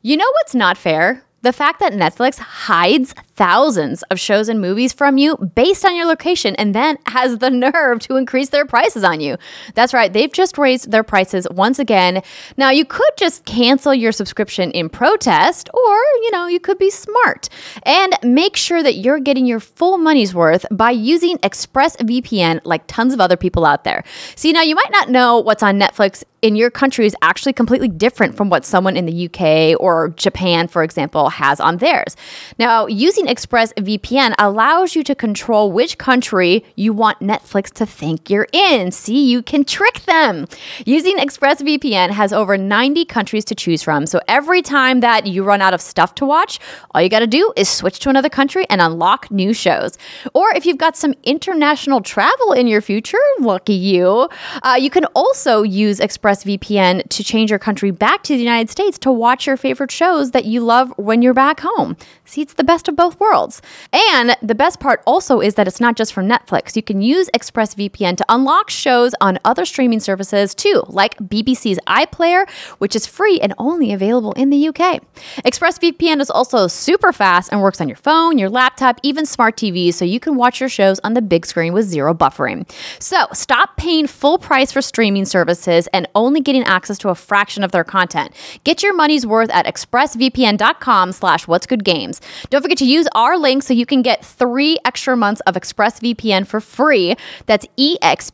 [0.00, 1.24] You know what's not fair?
[1.42, 6.06] The fact that Netflix hides thousands of shows and movies from you based on your
[6.06, 9.36] location and then has the nerve to increase their prices on you.
[9.74, 12.22] That's right, they've just raised their prices once again.
[12.56, 16.90] Now, you could just cancel your subscription in protest, or, you know, you could be
[16.90, 17.48] smart
[17.84, 23.12] and make sure that you're getting your full money's worth by using ExpressVPN like tons
[23.12, 24.02] of other people out there.
[24.34, 27.88] See, now you might not know what's on Netflix in your country is actually completely
[27.88, 32.16] different from what someone in the UK or Japan, for example, has on theirs.
[32.58, 38.48] Now, using ExpressVPN allows you to control which country you want Netflix to think you're
[38.52, 38.90] in.
[38.92, 40.46] See, you can trick them.
[40.84, 44.06] Using ExpressVPN has over 90 countries to choose from.
[44.06, 46.58] So every time that you run out of stuff to watch,
[46.94, 49.98] all you got to do is switch to another country and unlock new shows.
[50.34, 54.28] Or if you've got some international travel in your future, lucky you,
[54.62, 58.98] uh, you can also use ExpressVPN to change your country back to the United States
[58.98, 61.96] to watch your favorite shows that you love when you're back home.
[62.24, 63.62] See, it's the best of both worlds.
[63.92, 66.76] And the best part also is that it's not just for Netflix.
[66.76, 72.48] You can use ExpressVPN to unlock shows on other streaming services too, like BBC's iPlayer,
[72.78, 75.02] which is free and only available in the UK.
[75.44, 79.94] ExpressVPN is also super fast and works on your phone, your laptop, even smart TVs,
[79.94, 82.68] so you can watch your shows on the big screen with zero buffering.
[83.00, 87.62] So stop paying full price for streaming services and only getting access to a fraction
[87.62, 88.32] of their content.
[88.64, 92.20] Get your money's worth at expressvpn.com slash what's good games.
[92.50, 95.54] Don't forget to use use our link so you can get three extra months of
[95.54, 97.16] ExpressVPN for free.
[97.46, 98.26] That's E-X-P-R-E-S-S-V-P-N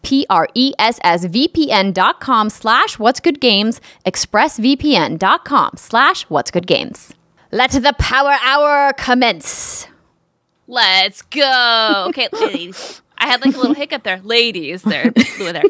[1.93, 7.15] dot com slash what's good games, expressvpn.com slash what's good games.
[7.51, 9.87] Let the power hour commence.
[10.67, 12.07] Let's go.
[12.09, 13.03] Okay, ladies.
[13.19, 14.21] I had like a little hiccup there.
[14.25, 15.63] Ladies, there, there.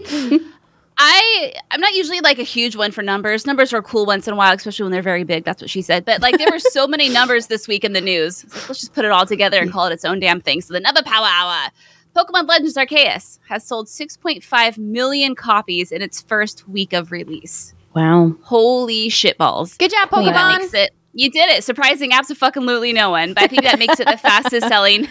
[1.05, 3.45] I I'm not usually like a huge one for numbers.
[3.45, 5.43] Numbers are cool once in a while, especially when they're very big.
[5.45, 6.05] That's what she said.
[6.05, 8.45] But like there were so many numbers this week in the news.
[8.45, 10.61] Like, let's just put it all together and call it its own damn thing.
[10.61, 11.71] So the Number Power Hour.
[12.15, 17.75] Pokemon Legends Arceus has sold 6.5 million copies in its first week of release.
[17.95, 18.37] Wow.
[18.43, 19.79] Holy shitballs.
[19.79, 20.59] Good job, That Pokemon.
[20.59, 23.35] makes it you did it, surprising absolutely no one.
[23.35, 25.07] But I think that makes it the fastest selling,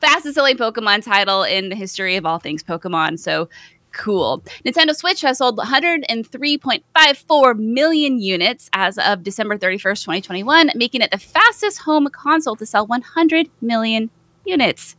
[0.00, 3.18] fastest selling Pokemon title in the history of all things Pokemon.
[3.18, 3.48] So
[3.92, 4.42] cool.
[4.64, 11.18] Nintendo Switch has sold 103.54 million units as of December 31st, 2021, making it the
[11.18, 14.10] fastest home console to sell 100 million
[14.44, 14.96] units.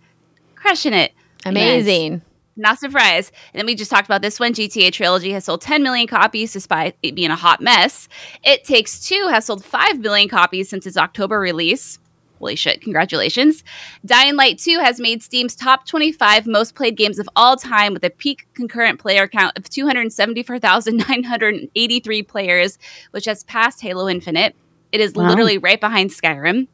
[0.56, 1.14] Crushing it.
[1.46, 2.22] Amazing.
[2.56, 3.32] Not surprised.
[3.54, 4.54] And then we just talked about this one.
[4.54, 8.08] GTA Trilogy has sold 10 million copies despite it being a hot mess.
[8.44, 11.98] It Takes Two has sold 5 million copies since its October release.
[12.44, 13.64] Holy shit, congratulations.
[14.06, 18.04] Dying Light 2 has made Steam's top 25 most played games of all time with
[18.04, 22.78] a peak concurrent player count of 274,983 players,
[23.12, 24.58] which has passed Halo Infinite.
[24.92, 25.30] It is Wow.
[25.30, 26.68] literally right behind Skyrim.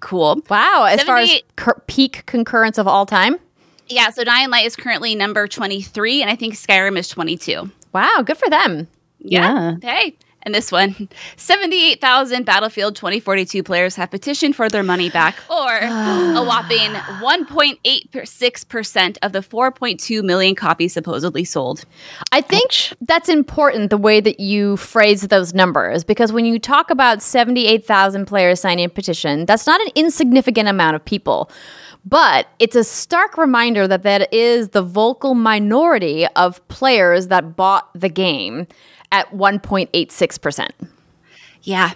[0.00, 0.42] Cool.
[0.50, 0.84] Wow.
[0.86, 3.38] As far as cur- peak concurrence of all time.
[3.88, 7.70] Yeah, so Dying Light is currently number 23, and I think Skyrim is 22.
[7.94, 8.22] Wow.
[8.22, 8.86] Good for them.
[9.18, 9.76] Yeah.
[9.80, 10.14] Hey.
[10.42, 16.42] And this one 78,000 Battlefield 2042 players have petitioned for their money back, or a
[16.42, 21.84] whopping 1.86% of the 4.2 million copies supposedly sold.
[22.32, 22.70] I think
[23.02, 28.26] that's important the way that you phrase those numbers because when you talk about 78,000
[28.26, 31.50] players signing a petition, that's not an insignificant amount of people.
[32.04, 37.90] But it's a stark reminder that that is the vocal minority of players that bought
[37.94, 38.66] the game
[39.12, 40.70] at 1.86%.
[41.62, 41.92] Yeah.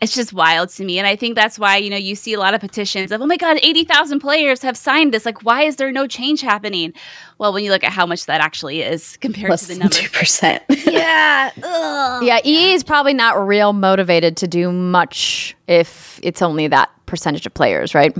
[0.00, 0.98] It's just wild to me.
[0.98, 3.26] And I think that's why, you know, you see a lot of petitions of, oh
[3.26, 5.26] my God, 80,000 players have signed this.
[5.26, 6.94] Like, why is there no change happening?
[7.36, 9.80] Well, when you look at how much that actually is compared Less to the than
[9.80, 9.96] number.
[9.96, 10.60] 2%.
[10.90, 11.50] Yeah.
[11.62, 12.22] Ugh.
[12.24, 17.44] Yeah, EA is probably not real motivated to do much if it's only that percentage
[17.46, 18.16] of players, right?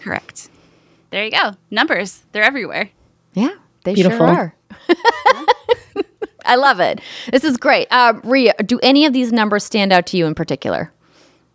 [0.00, 0.48] Correct.
[1.10, 1.52] There you go.
[1.70, 2.90] Numbers, they're everywhere.
[3.34, 3.54] Yeah,
[3.84, 4.18] they Beautiful.
[4.18, 4.54] sure are.
[6.48, 7.00] I love it.
[7.30, 7.86] This is great.
[7.90, 10.90] Uh, Rhea, do any of these numbers stand out to you in particular?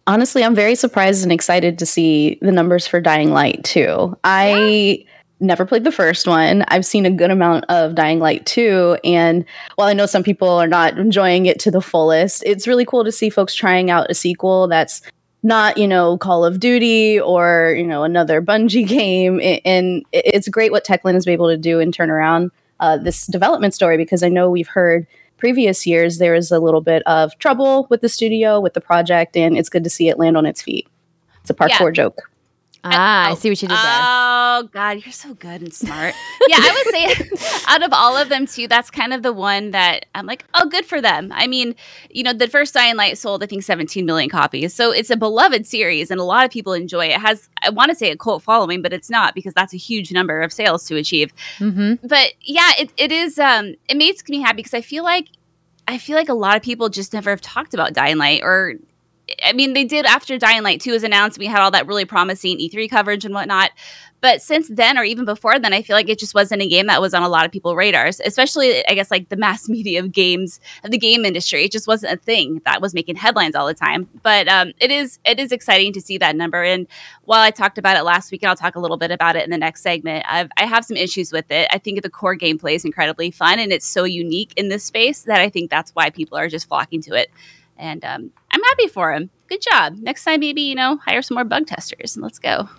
[0.05, 4.17] Honestly, I'm very surprised and excited to see the numbers for Dying Light too.
[4.23, 5.05] I
[5.43, 6.63] never played the first one.
[6.69, 8.97] I've seen a good amount of Dying Light 2.
[9.03, 12.85] And while I know some people are not enjoying it to the fullest, it's really
[12.85, 15.01] cool to see folks trying out a sequel that's
[15.43, 19.39] not, you know, Call of Duty or, you know, another Bungie game.
[19.65, 23.27] And it's great what Techland has been able to do and turn around uh, this
[23.27, 25.07] development story because I know we've heard
[25.37, 29.35] previous years there was a little bit of trouble with the studio, with the project,
[29.35, 30.87] and it's good to see it land on its feet.
[31.41, 31.91] It's a parkour Yeah.
[31.91, 32.29] joke.
[32.85, 33.79] Ah, I see what you did there.
[33.81, 36.13] Oh God, you're so good and smart.
[36.47, 39.71] yeah, I would say out of all of them too, that's kind of the one
[39.71, 41.31] that I'm like, oh, good for them.
[41.33, 41.75] I mean,
[42.09, 45.17] you know, the first Dying Light sold I think 17 million copies, so it's a
[45.17, 47.11] beloved series, and a lot of people enjoy it.
[47.11, 49.77] it has I want to say a cult following, but it's not because that's a
[49.77, 51.33] huge number of sales to achieve.
[51.59, 52.05] Mm-hmm.
[52.05, 53.39] But yeah, it, it is.
[53.39, 55.29] Um, it makes me happy because I feel like
[55.87, 58.75] I feel like a lot of people just never have talked about Dying Light or
[59.43, 61.37] I mean, they did after Dying Light 2 was announced.
[61.37, 63.71] We had all that really promising E3 coverage and whatnot.
[64.23, 66.87] But since then, or even before then, I feel like it just wasn't a game
[66.87, 69.99] that was on a lot of people's radars, especially, I guess, like the mass media
[69.99, 71.65] of games, of the game industry.
[71.65, 74.07] It just wasn't a thing that was making headlines all the time.
[74.21, 76.63] But um, it is it is exciting to see that number.
[76.63, 76.87] And
[77.25, 79.43] while I talked about it last week, and I'll talk a little bit about it
[79.43, 81.67] in the next segment, I've, I have some issues with it.
[81.69, 85.23] I think the core gameplay is incredibly fun, and it's so unique in this space
[85.23, 87.29] that I think that's why people are just flocking to it.
[87.77, 89.29] And um, I'm happy for him.
[89.47, 89.97] Good job.
[89.97, 92.69] Next time, maybe, you know, hire some more bug testers and let's go.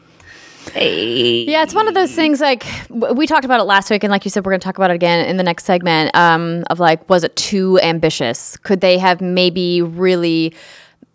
[0.72, 1.44] Hey.
[1.44, 4.24] Yeah, it's one of those things like we talked about it last week, and like
[4.24, 6.14] you said, we're going to talk about it again in the next segment.
[6.16, 8.56] Um, of like, was it too ambitious?
[8.56, 10.54] Could they have maybe really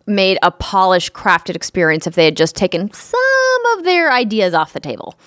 [0.06, 3.20] made a polished, crafted experience if they had just taken some
[3.76, 5.18] of their ideas off the table?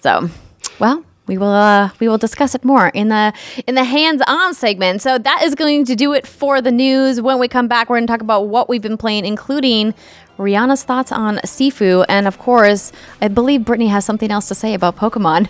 [0.00, 0.30] So,
[0.78, 3.32] well, we will uh, we will discuss it more in the
[3.66, 5.02] in the hands-on segment.
[5.02, 7.20] So that is going to do it for the news.
[7.20, 9.94] When we come back, we're going to talk about what we've been playing, including
[10.38, 14.74] Rihanna's thoughts on Sifu, and of course, I believe Brittany has something else to say
[14.74, 15.48] about Pokemon.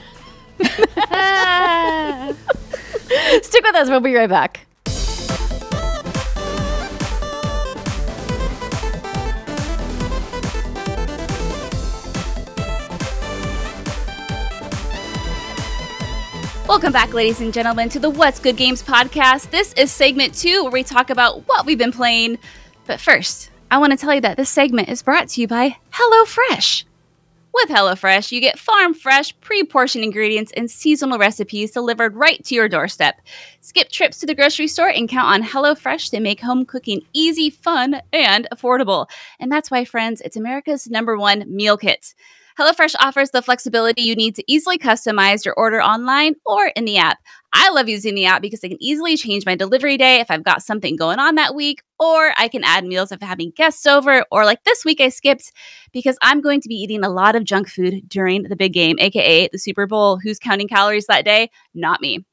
[3.42, 3.88] Stick with us.
[3.88, 4.67] We'll be right back.
[16.68, 19.50] Welcome back, ladies and gentlemen, to the What's Good Games podcast.
[19.50, 22.36] This is segment two where we talk about what we've been playing.
[22.86, 25.78] But first, I want to tell you that this segment is brought to you by
[25.94, 26.84] HelloFresh.
[27.54, 32.54] With HelloFresh, you get farm fresh, pre portioned ingredients and seasonal recipes delivered right to
[32.54, 33.18] your doorstep.
[33.62, 37.48] Skip trips to the grocery store and count on HelloFresh to make home cooking easy,
[37.48, 39.08] fun, and affordable.
[39.40, 42.12] And that's why, friends, it's America's number one meal kit.
[42.58, 46.98] HelloFresh offers the flexibility you need to easily customize your order online or in the
[46.98, 47.18] app.
[47.52, 50.42] I love using the app because I can easily change my delivery day if I've
[50.42, 53.86] got something going on that week, or I can add meals if I'm having guests
[53.86, 55.52] over, or like this week I skipped
[55.92, 58.96] because I'm going to be eating a lot of junk food during the big game,
[58.98, 60.18] aka the Super Bowl.
[60.18, 61.50] Who's counting calories that day?
[61.74, 62.26] Not me.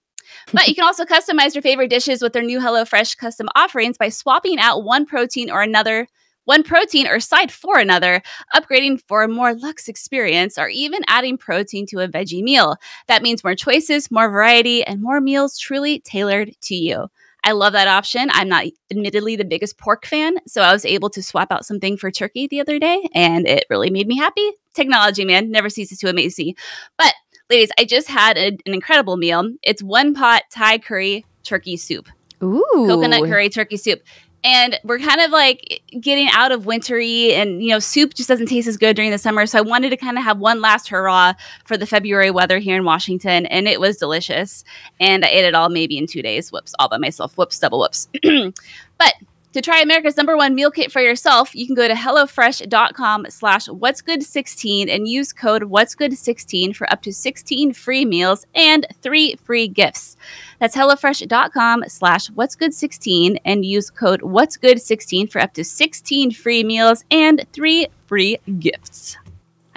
[0.51, 4.09] But you can also customize your favorite dishes with their new HelloFresh custom offerings by
[4.09, 6.07] swapping out one protein or another
[6.45, 8.21] one protein or side for another,
[8.55, 12.77] upgrading for a more luxe experience, or even adding protein to a veggie meal.
[13.07, 17.07] That means more choices, more variety, and more meals truly tailored to you.
[17.43, 18.29] I love that option.
[18.31, 21.95] I'm not admittedly the biggest pork fan, so I was able to swap out something
[21.95, 24.49] for turkey the other day, and it really made me happy.
[24.73, 26.55] Technology, man, never ceases to amaze me.
[26.97, 27.13] But,
[27.49, 29.51] ladies, I just had a, an incredible meal.
[29.61, 32.09] It's one pot Thai curry turkey soup.
[32.43, 32.63] Ooh.
[32.73, 34.01] Coconut curry turkey soup
[34.45, 38.45] and we're kind of like getting out of wintry and you know soup just doesn't
[38.45, 39.45] taste as good during the summer.
[39.45, 41.33] So i wanted to kind of have one last hurrah
[41.65, 44.63] for the february weather here in washington and it was delicious.
[44.99, 46.51] And i ate it all maybe in two days.
[46.51, 47.37] Whoops all by myself.
[47.37, 48.07] Whoops double whoops.
[48.97, 49.13] But
[49.55, 53.69] to try America's number one meal kit for yourself, you can go to HelloFresh.com slash
[53.69, 58.45] What's Good 16 and use code What's Good 16 for up to 16 free meals
[58.53, 60.17] and three free gifts.
[60.59, 65.63] That's HelloFresh.com slash What's Good 16 and use code What's Good 16 for up to
[65.63, 69.15] 16 free meals and three free gifts.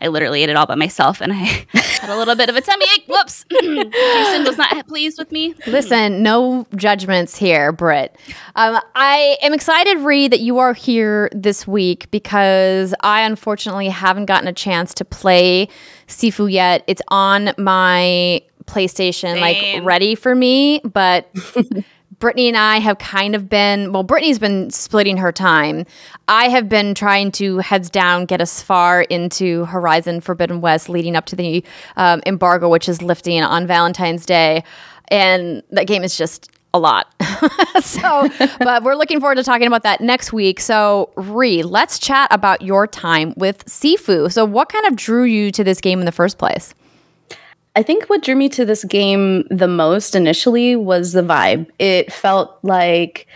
[0.01, 1.37] I literally ate it all by myself and I
[1.73, 3.05] had a little bit of a tummy ache.
[3.09, 3.45] Whoops.
[3.51, 5.55] Jason was not pleased with me.
[5.67, 8.17] Listen, no judgments here, Britt.
[8.57, 14.27] Um, I am excited, Ree, that you are here this week because I unfortunately haven't
[14.27, 15.69] gotten a chance to play
[16.07, 16.85] Sifu yet.
[16.87, 19.41] It's on my PlayStation, Same.
[19.41, 21.29] like ready for me, but
[22.19, 25.87] Brittany and I have kind of been, well, Brittany's been splitting her time.
[26.27, 31.15] I have been trying to heads down get us far into Horizon Forbidden West leading
[31.15, 31.65] up to the
[31.97, 34.65] um, embargo, which is lifting on Valentine's Day.
[35.09, 37.15] And that game is just a lot.
[37.81, 38.29] so,
[38.59, 40.61] but we're looking forward to talking about that next week.
[40.61, 44.31] So, Ree, let's chat about your time with Sifu.
[44.33, 46.75] So, what kind of drew you to this game in the first place?
[47.77, 51.67] I think what drew me to this game the most initially was the vibe.
[51.79, 53.27] It felt like,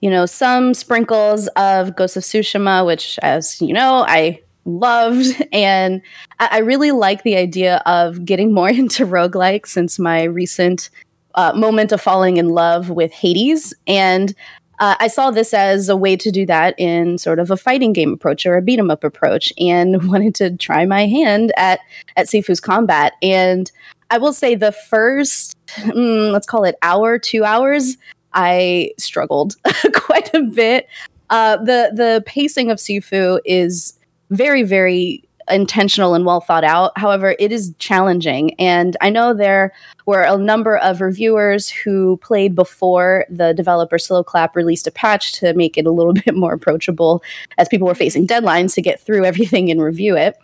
[0.00, 5.26] you know, some sprinkles of Ghost of Tsushima, which, as you know, I loved.
[5.52, 6.00] And
[6.38, 10.90] I, really like the idea of getting more into roguelike since my recent
[11.34, 13.74] uh, moment of falling in love with Hades.
[13.86, 14.34] And
[14.80, 17.92] uh, I saw this as a way to do that in sort of a fighting
[17.92, 21.80] game approach or a beat 'em up approach, and wanted to try my hand at
[22.16, 23.12] at Sifu's combat.
[23.22, 23.70] And
[24.10, 27.96] I will say the first, mm, let's call it hour, two hours,
[28.32, 29.54] I struggled
[29.94, 30.88] quite a bit.
[31.28, 33.98] Uh, the the pacing of Sifu is
[34.30, 36.96] very very intentional and well thought out.
[36.96, 38.54] However, it is challenging.
[38.54, 39.72] And I know there
[40.06, 45.54] were a number of reviewers who played before the developer Sloclap released a patch to
[45.54, 47.22] make it a little bit more approachable
[47.58, 50.36] as people were facing deadlines to get through everything and review it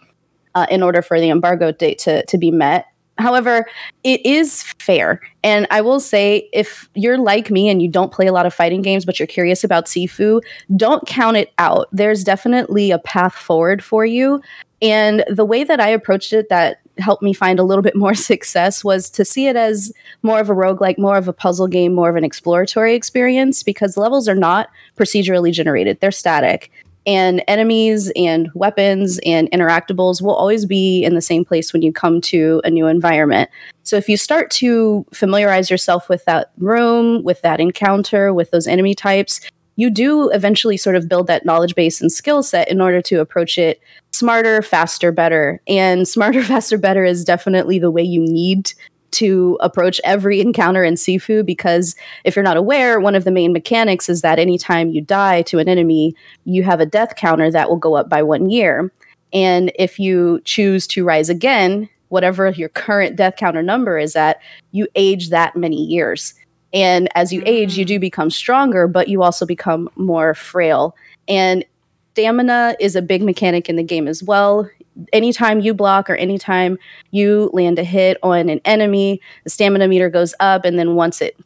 [0.55, 2.87] uh, in order for the embargo date to, to be met.
[3.19, 3.66] However,
[4.05, 5.21] it is fair.
[5.42, 8.53] And I will say, if you're like me and you don't play a lot of
[8.53, 10.42] fighting games, but you're curious about Sifu,
[10.77, 11.88] don't count it out.
[11.92, 14.40] There's definitely a path forward for you.
[14.83, 18.15] And the way that I approached it that helped me find a little bit more
[18.33, 21.95] success was to see it as more of a roguelike, more of a puzzle game,
[21.95, 26.71] more of an exploratory experience because levels are not procedurally generated, they're static.
[27.09, 31.93] And enemies and weapons and interactables will always be in the same place when you
[31.93, 33.49] come to a new environment.
[33.85, 38.66] So if you start to familiarize yourself with that room, with that encounter, with those
[38.66, 39.41] enemy types,
[39.77, 43.20] you do eventually sort of build that knowledge base and skill set in order to
[43.20, 43.81] approach it
[44.12, 45.61] smarter, faster, better.
[45.68, 48.72] And smarter, faster, better is definitely the way you need
[49.12, 53.53] to approach every encounter in Sifu because if you're not aware, one of the main
[53.53, 56.14] mechanics is that anytime you die to an enemy,
[56.45, 58.93] you have a death counter that will go up by one year.
[59.33, 64.41] And if you choose to rise again, whatever your current death counter number is at,
[64.72, 66.35] you age that many years.
[66.73, 68.01] And as you age, you do mm.
[68.01, 70.97] become stronger, but you also become more frail.
[71.29, 71.64] And
[72.12, 74.69] stamina is a big mechanic in the game as well.
[75.12, 76.79] anytime you block or anytime
[77.11, 81.21] you land a hit on an enemy, the stamina meter goes up, and then once
[81.21, 81.37] it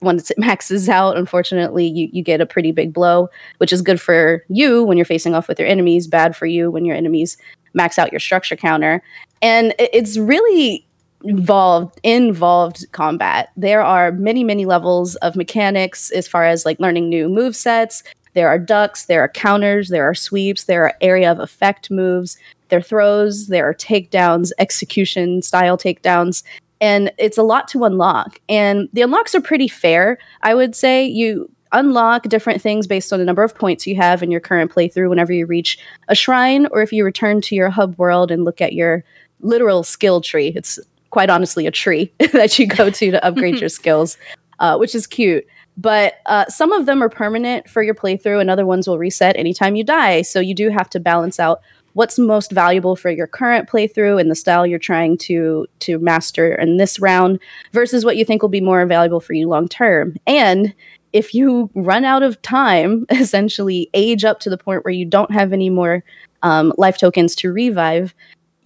[0.00, 4.00] once it maxes out, unfortunately, you, you get a pretty big blow, which is good
[4.00, 7.36] for you when you're facing off with your enemies, bad for you when your enemies
[7.72, 9.02] max out your structure counter.
[9.42, 10.86] And it's really
[11.24, 13.50] involved involved combat.
[13.56, 18.02] There are many, many levels of mechanics as far as like learning new move sets.
[18.34, 22.36] There are ducks, there are counters, there are sweeps, there are area of effect moves,
[22.68, 26.42] there are throws, there are takedowns, execution style takedowns
[26.80, 28.40] and it's a lot to unlock.
[28.48, 30.18] And the unlocks are pretty fair.
[30.42, 34.22] I would say you unlock different things based on the number of points you have
[34.22, 37.70] in your current playthrough whenever you reach a shrine or if you return to your
[37.70, 39.04] hub world and look at your
[39.40, 40.52] literal skill tree.
[40.54, 40.78] It's
[41.16, 44.18] quite honestly a tree that you go to to upgrade your skills,
[44.58, 45.46] uh, which is cute.
[45.74, 49.34] But uh, some of them are permanent for your playthrough, and other ones will reset
[49.34, 50.20] anytime you die.
[50.20, 51.62] So you do have to balance out
[51.94, 56.54] what's most valuable for your current playthrough and the style you're trying to to master
[56.54, 57.40] in this round
[57.72, 60.16] versus what you think will be more valuable for you long term.
[60.26, 60.74] And
[61.14, 65.32] if you run out of time, essentially age up to the point where you don't
[65.32, 66.04] have any more
[66.42, 68.14] um, life tokens to revive,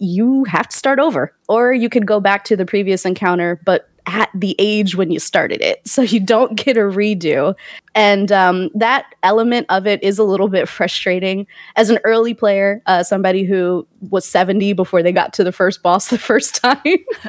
[0.01, 1.33] you have to start over.
[1.47, 5.19] Or you could go back to the previous encounter, but at the age when you
[5.19, 5.79] started it.
[5.91, 7.53] So you don't get a redo.
[7.93, 11.47] And um, that element of it is a little bit frustrating.
[11.75, 15.83] As an early player, uh, somebody who was 70 before they got to the first
[15.83, 16.77] boss the first time,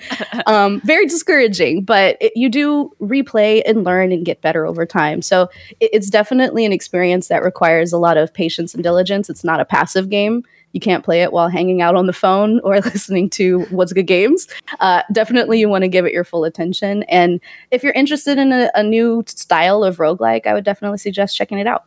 [0.47, 1.83] um, very discouraging.
[1.83, 5.23] But it, you do replay and learn and get better over time.
[5.23, 5.51] So
[5.81, 9.29] it, it's definitely an experience that requires a lot of patience and diligence.
[9.29, 12.61] It's not a passive game you can't play it while hanging out on the phone
[12.61, 14.47] or listening to What's Good Games.
[14.81, 17.03] Uh, definitely, you want to give it your full attention.
[17.05, 21.37] And if you're interested in a, a new style of roguelike, I would definitely suggest
[21.37, 21.85] checking it out.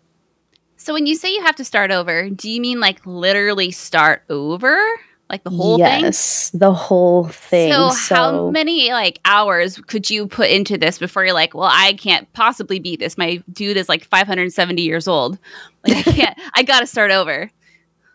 [0.78, 4.24] So, when you say you have to start over, do you mean like literally start
[4.30, 4.80] over?
[5.30, 6.04] Like the whole yes, thing?
[6.04, 7.72] Yes, the whole thing.
[7.72, 11.70] So, so, how many like hours could you put into this before you're like, well,
[11.72, 13.18] I can't possibly beat this.
[13.18, 15.40] My dude is like 570 years old.
[15.88, 17.50] Like, I can't, I got to start over.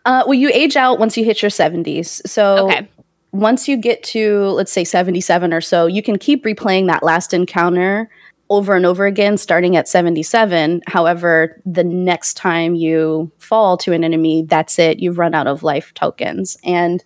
[0.05, 2.27] Uh, well, you age out once you hit your 70s.
[2.27, 2.89] So okay.
[3.31, 7.33] once you get to, let's say, 77 or so, you can keep replaying that last
[7.33, 8.09] encounter
[8.49, 10.81] over and over again, starting at 77.
[10.87, 14.99] However, the next time you fall to an enemy, that's it.
[14.99, 16.57] You've run out of life tokens.
[16.63, 17.01] And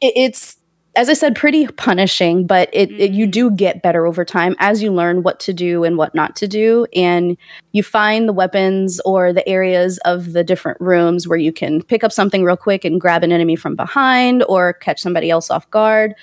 [0.00, 0.56] it, it's
[0.94, 3.30] as I said, pretty punishing, but it, it, you mm-hmm.
[3.30, 6.48] do get better over time as you learn what to do and what not to
[6.48, 7.36] do, and
[7.72, 12.04] you find the weapons or the areas of the different rooms where you can pick
[12.04, 15.68] up something real quick and grab an enemy from behind or catch somebody else off
[15.70, 16.14] guard.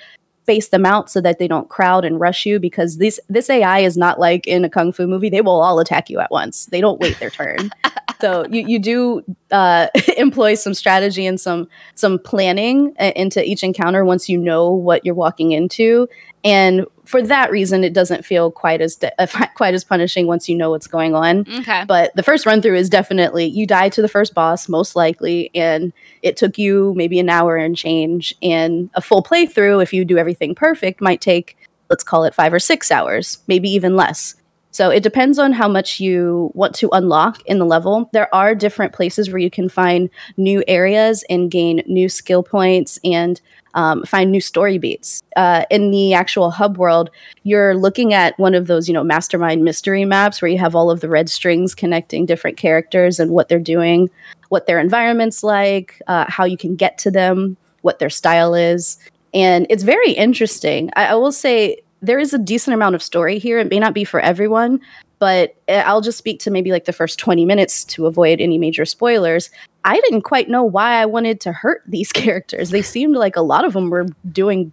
[0.44, 3.80] Space them out so that they don't crowd and rush you because this this AI
[3.80, 5.30] is not like in a kung fu movie.
[5.30, 6.66] They will all attack you at once.
[6.66, 7.70] They don't wait their turn.
[8.20, 13.62] so you, you do uh, employ some strategy and some some planning uh, into each
[13.62, 16.08] encounter once you know what you're walking into.
[16.42, 20.48] And for that reason it doesn't feel quite as de- uh, quite as punishing once
[20.48, 21.40] you know what's going on.
[21.60, 21.84] Okay.
[21.86, 25.50] But the first run through is definitely you die to the first boss most likely
[25.54, 25.92] and
[26.22, 28.34] it took you maybe an hour and change.
[28.42, 31.56] And a full playthrough if you do everything perfect might take
[31.88, 34.36] let's call it 5 or 6 hours maybe even less
[34.70, 38.08] so it depends on how much you want to unlock in the level.
[38.12, 42.98] There are different places where you can find new areas and gain new skill points
[43.04, 43.40] and
[43.74, 45.22] um, find new story beats.
[45.36, 47.10] Uh, in the actual hub world,
[47.42, 50.90] you're looking at one of those, you know, mastermind mystery maps where you have all
[50.90, 54.10] of the red strings connecting different characters and what they're doing,
[54.48, 58.98] what their environment's like, uh, how you can get to them, what their style is.
[59.32, 60.90] And it's very interesting.
[60.96, 63.58] I, I will say there is a decent amount of story here.
[63.58, 64.80] It may not be for everyone,
[65.18, 68.84] but I'll just speak to maybe like the first 20 minutes to avoid any major
[68.84, 69.50] spoilers.
[69.84, 72.70] I didn't quite know why I wanted to hurt these characters.
[72.70, 74.72] They seemed like a lot of them were doing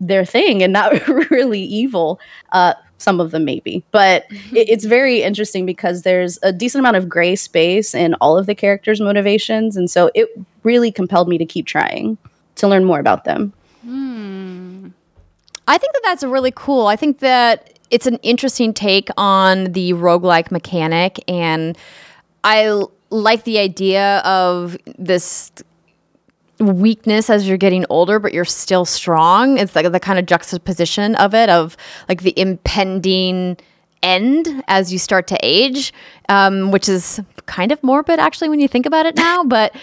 [0.00, 2.20] their thing and not really evil.
[2.52, 4.56] Uh, some of them maybe, but mm-hmm.
[4.56, 8.46] it, it's very interesting because there's a decent amount of gray space in all of
[8.46, 10.28] the characters' motivations, and so it
[10.64, 12.18] really compelled me to keep trying
[12.56, 13.52] to learn more about them.
[13.82, 14.47] Hmm.
[15.68, 16.86] I think that that's really cool.
[16.86, 21.76] I think that it's an interesting take on the roguelike mechanic and
[22.42, 25.52] I like the idea of this
[26.58, 29.58] weakness as you're getting older but you're still strong.
[29.58, 31.76] It's like the kind of juxtaposition of it of
[32.08, 33.56] like the impending
[34.02, 35.92] end as you start to age,
[36.28, 39.44] um, which is kind of morbid actually when you think about it now.
[39.44, 39.74] But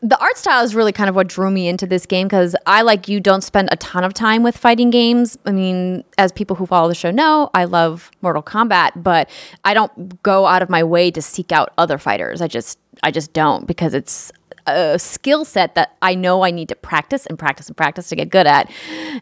[0.00, 2.82] the art style is really kind of what drew me into this game because I,
[2.82, 5.36] like you, don't spend a ton of time with fighting games.
[5.44, 9.28] I mean, as people who follow the show know, I love Mortal Kombat, but
[9.64, 12.40] I don't go out of my way to seek out other fighters.
[12.40, 14.30] I just, I just don't because it's
[14.76, 18.16] a skill set that I know I need to practice and practice and practice to
[18.16, 18.70] get good at.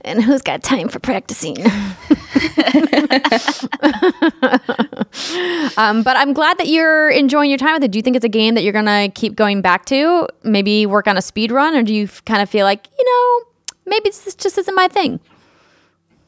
[0.02, 1.58] And who's got time for practicing?
[5.76, 7.90] um, but I'm glad that you're enjoying your time with it.
[7.90, 10.28] Do you think it's a game that you're going to keep going back to?
[10.42, 11.74] Maybe work on a speed run?
[11.74, 13.46] Or do you kind of feel like, you know,
[13.86, 15.20] maybe this just isn't my thing?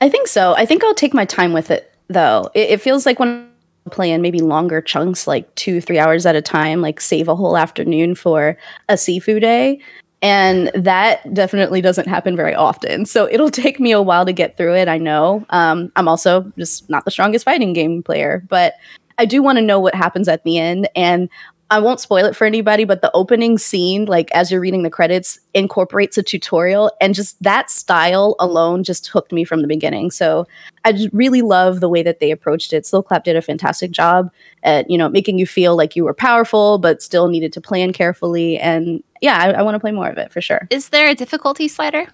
[0.01, 0.55] I think so.
[0.55, 2.51] I think I'll take my time with it, though.
[2.55, 3.49] It, it feels like when
[3.97, 7.57] I'm maybe longer chunks, like two, three hours at a time, like save a whole
[7.57, 8.57] afternoon for
[8.89, 9.81] a Sifu day.
[10.21, 13.07] And that definitely doesn't happen very often.
[13.07, 14.89] So it'll take me a while to get through it.
[14.89, 15.45] I know.
[15.51, 18.75] Um, I'm also just not the strongest fighting game player, but
[19.19, 20.89] I do want to know what happens at the end.
[20.95, 21.29] And
[21.71, 24.91] I won't spoil it for anybody, but the opening scene, like as you're reading the
[24.91, 30.11] credits, incorporates a tutorial, and just that style alone just hooked me from the beginning.
[30.11, 30.47] So
[30.87, 32.87] I just really love the way that they approached it.
[32.87, 36.79] Sloclap did a fantastic job at you know making you feel like you were powerful,
[36.79, 38.59] but still needed to plan carefully.
[38.59, 40.67] And yeah, I, I want to play more of it for sure.
[40.71, 42.07] Is there a difficulty slider?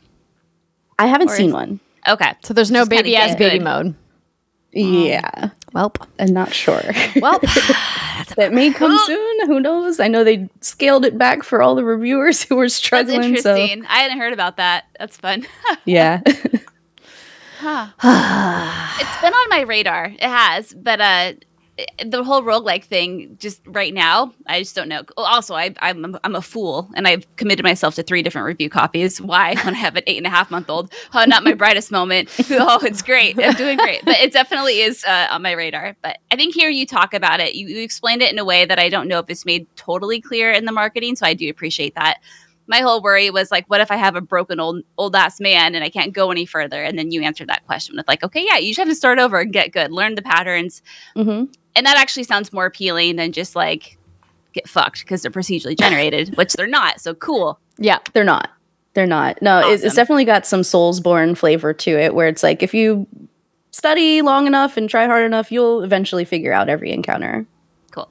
[0.98, 1.80] I haven't Or seen is- one.
[2.08, 2.32] Okay.
[2.42, 3.94] So there's no Just baby ass baby mode.
[4.72, 6.06] Yeah, um, Welp.
[6.20, 6.82] I'm not sure.
[7.16, 7.38] Well,
[8.36, 9.46] that may come soon.
[9.48, 9.98] Who knows?
[9.98, 13.36] I know they scaled it back for all the reviewers who were That's struggling.
[13.38, 13.84] So interesting.
[13.86, 14.84] I hadn't heard about that.
[14.98, 15.46] That's fun.
[15.84, 16.20] yeah.
[16.26, 16.40] it's
[19.20, 20.06] been on my radar.
[20.06, 21.32] It has, but uh
[22.04, 25.02] the whole roguelike thing just right now, I just don't know.
[25.16, 29.20] Also, I, I'm I'm a fool, and I've committed myself to three different review copies.
[29.20, 29.54] Why?
[29.64, 32.30] When I have an eight and a half month old, oh, not my brightest moment.
[32.66, 33.38] Oh, it's great.
[33.42, 35.96] I'm doing great, but it definitely is uh, on my radar.
[36.02, 37.54] But I think here you talk about it.
[37.54, 40.20] You, you explained it in a way that I don't know if it's made totally
[40.20, 42.18] clear in the marketing, so I do appreciate that.
[42.66, 45.74] My whole worry was like, what if I have a broken old old ass man
[45.74, 46.82] and I can't go any further?
[46.82, 49.18] And then you answered that question with like, okay, yeah, you just have to start
[49.18, 50.80] over and get good, learn the patterns,
[51.16, 51.44] hmm
[51.76, 53.98] and that actually sounds more appealing than just like
[54.52, 57.00] get fucked because they're procedurally generated, which they're not.
[57.00, 57.58] So cool.
[57.78, 57.98] yeah.
[58.12, 58.50] They're not.
[58.94, 59.42] They're not.
[59.42, 63.08] No, it's, it's definitely got some Soulsborne flavor to it, where it's like if you
[63.72, 67.44] study long enough and try hard enough, you'll eventually figure out every encounter.
[67.90, 68.08] Cool.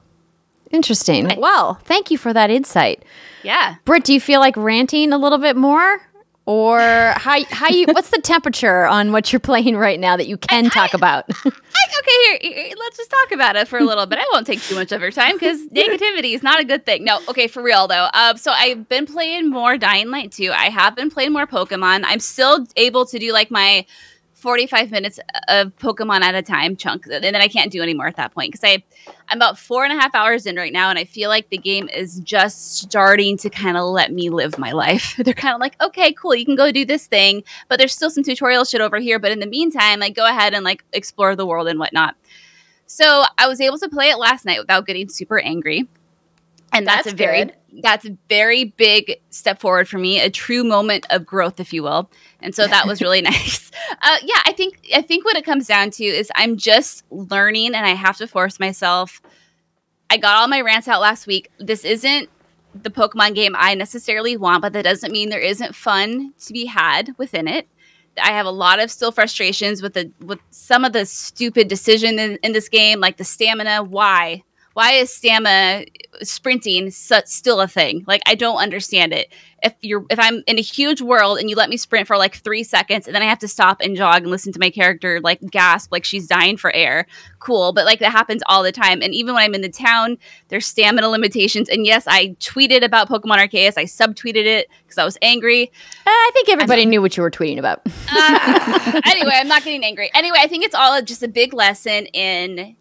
[0.70, 1.40] Interesting.
[1.40, 3.02] Well, thank you for that insight.
[3.42, 3.76] Yeah.
[3.86, 6.02] Britt, do you feel like ranting a little bit more?
[6.46, 6.78] Or
[7.16, 10.68] how how you what's the temperature on what you're playing right now that you can
[10.68, 11.24] talk about?
[11.28, 14.18] I, okay, here, here, let's just talk about it for a little bit.
[14.18, 17.02] I won't take too much of your time because negativity is not a good thing.
[17.04, 18.08] No, okay, for real though.
[18.12, 20.52] Um, so I've been playing more Dying Light 2.
[20.52, 22.02] I have been playing more Pokemon.
[22.04, 23.86] I'm still able to do like my
[24.44, 25.18] 45 minutes
[25.48, 28.34] of Pokemon at a time chunk, and then I can't do any more at that
[28.34, 28.84] point because I
[29.30, 31.56] I'm about four and a half hours in right now, and I feel like the
[31.56, 35.14] game is just starting to kind of let me live my life.
[35.18, 38.10] They're kind of like, okay, cool, you can go do this thing, but there's still
[38.10, 39.18] some tutorial shit over here.
[39.18, 42.14] But in the meantime, like, go ahead and like explore the world and whatnot.
[42.84, 45.88] So I was able to play it last night without getting super angry.
[46.74, 47.54] And that's, That's a very good.
[47.82, 51.82] that's a very big step forward for me, a true moment of growth, if you
[51.82, 52.10] will.
[52.40, 53.70] And so that was really nice.
[54.02, 57.74] Uh, yeah, I think I think what it comes down to is I'm just learning,
[57.74, 59.22] and I have to force myself.
[60.10, 61.50] I got all my rants out last week.
[61.58, 62.28] This isn't
[62.74, 66.66] the Pokemon game I necessarily want, but that doesn't mean there isn't fun to be
[66.66, 67.68] had within it.
[68.22, 72.18] I have a lot of still frustrations with the with some of the stupid decision
[72.18, 73.82] in, in this game, like the stamina.
[73.82, 74.42] Why?
[74.74, 75.86] Why is stamina
[76.22, 78.04] sprinting su- still a thing?
[78.06, 79.32] Like I don't understand it.
[79.62, 82.36] If you're if I'm in a huge world and you let me sprint for like
[82.36, 85.20] three seconds and then I have to stop and jog and listen to my character
[85.20, 87.06] like gasp like she's dying for air,
[87.38, 87.72] cool.
[87.72, 89.00] But like that happens all the time.
[89.00, 90.18] And even when I'm in the town,
[90.48, 91.68] there's stamina limitations.
[91.68, 93.78] And yes, I tweeted about Pokemon Arceus.
[93.78, 95.70] I subtweeted it because I was angry.
[96.04, 97.80] I think everybody knew what you were tweeting about.
[98.10, 100.10] Uh, anyway, I'm not getting angry.
[100.14, 102.76] Anyway, I think it's all just a big lesson in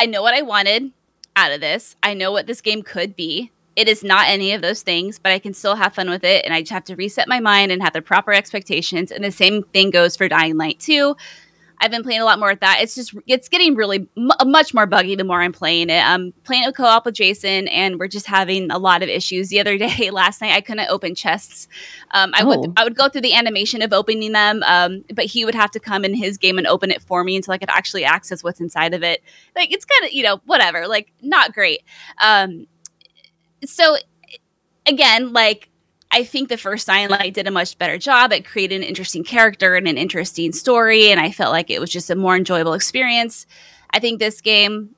[0.00, 0.92] I know what I wanted
[1.36, 1.94] out of this.
[2.02, 3.52] I know what this game could be.
[3.76, 6.42] It is not any of those things, but I can still have fun with it.
[6.46, 9.12] And I just have to reset my mind and have the proper expectations.
[9.12, 11.14] And the same thing goes for Dying Light 2.
[11.82, 12.80] I've been playing a lot more with that.
[12.82, 16.04] It's just it's getting really m- much more buggy the more I'm playing it.
[16.04, 19.48] I'm playing it co-op with Jason, and we're just having a lot of issues.
[19.48, 21.68] The other day, last night, I couldn't open chests.
[22.10, 22.48] Um, I Oh.
[22.48, 25.70] would I would go through the animation of opening them, um, but he would have
[25.70, 28.44] to come in his game and open it for me until I could actually access
[28.44, 29.22] what's inside of it.
[29.56, 31.80] Like it's kind of you know whatever, like not great.
[32.22, 32.66] Um,
[33.64, 33.96] so
[34.86, 35.69] again, like
[36.12, 39.22] I think the first Dying Light did a much better job at creating an interesting
[39.24, 42.72] character and an interesting story, and I felt like it was just a more enjoyable
[42.72, 43.46] experience.
[43.92, 44.94] I think this game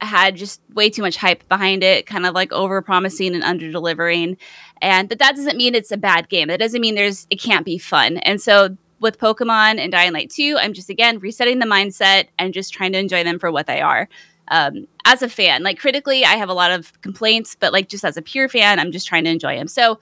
[0.00, 3.70] had just way too much hype behind it, kind of like over promising and under
[3.70, 4.36] delivering.
[4.82, 6.48] And but that doesn't mean it's a bad game.
[6.48, 8.18] That doesn't mean there's it can't be fun.
[8.18, 12.52] And so with Pokemon and Dying Light 2, I'm just again resetting the mindset and
[12.54, 14.08] just trying to enjoy them for what they are.
[14.48, 15.62] um, as a fan.
[15.62, 18.78] Like critically, I have a lot of complaints, but like just as a pure fan,
[18.78, 19.68] I'm just trying to enjoy them.
[19.68, 19.98] So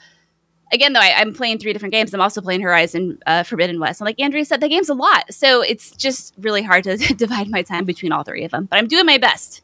[0.72, 2.12] again, though, I, am playing three different games.
[2.12, 4.00] I'm also playing Horizon uh, Forbidden West.
[4.00, 5.32] And like Andrea said, the game's a lot.
[5.32, 8.66] So it's just really hard to divide my time between all three of them.
[8.66, 9.62] But I'm doing my best.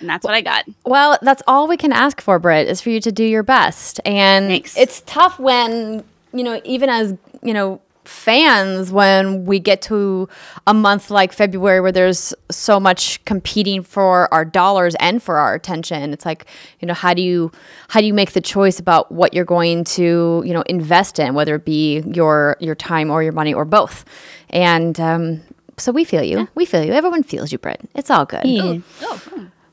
[0.00, 0.64] And that's what I got.
[0.84, 4.00] Well, that's all we can ask for, Britt, is for you to do your best.
[4.04, 4.76] And Thanks.
[4.76, 10.28] it's tough when, you know, even as, you know, fans when we get to
[10.66, 15.54] a month like February where there's so much competing for our dollars and for our
[15.54, 16.12] attention.
[16.12, 16.46] It's like,
[16.80, 17.50] you know, how do you
[17.88, 21.34] how do you make the choice about what you're going to, you know, invest in,
[21.34, 24.04] whether it be your your time or your money or both.
[24.50, 25.42] And um,
[25.78, 26.48] so we feel you.
[26.54, 26.92] We feel you.
[26.92, 27.80] Everyone feels you, Britt.
[27.94, 28.44] It's all good.
[28.44, 28.78] Yeah.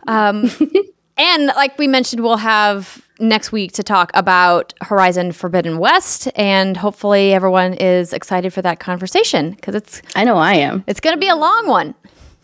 [0.07, 0.49] Um,
[1.17, 6.77] and like we mentioned, we'll have next week to talk about Horizon Forbidden West, and
[6.77, 10.83] hopefully everyone is excited for that conversation because it's I know I am.
[10.87, 11.95] it's going to be a long one.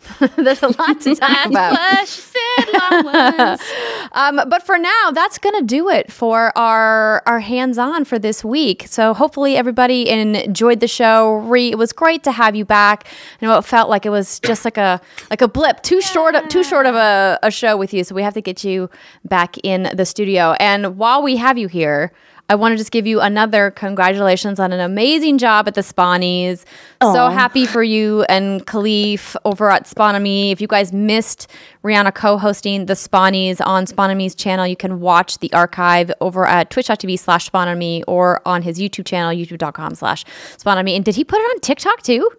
[0.36, 1.72] There's a lot to talk about.
[1.72, 3.60] What she said, long ones.
[4.12, 8.18] Um, but for now, that's going to do it for our our hands on for
[8.18, 8.86] this week.
[8.88, 11.34] So hopefully everybody enjoyed the show.
[11.34, 13.06] Ree, it was great to have you back.
[13.40, 16.34] I know it felt like it was just like a like a blip, too short
[16.34, 18.02] of, too short of a, a show with you.
[18.02, 18.88] So we have to get you
[19.26, 20.52] back in the studio.
[20.58, 22.12] And while we have you here.
[22.50, 26.64] I want to just give you another congratulations on an amazing job at the Spawnies.
[27.02, 30.50] So happy for you and Khalif over at Spawnomy.
[30.50, 31.46] If you guys missed
[31.84, 37.18] Rihanna co-hosting the Spawnies on Spawnomy's channel, you can watch the archive over at twitch.tv
[37.18, 40.24] slash Spawnomy or on his YouTube channel, youtube.com slash
[40.56, 40.96] Spawnomy.
[40.96, 42.30] And did he put it on TikTok too?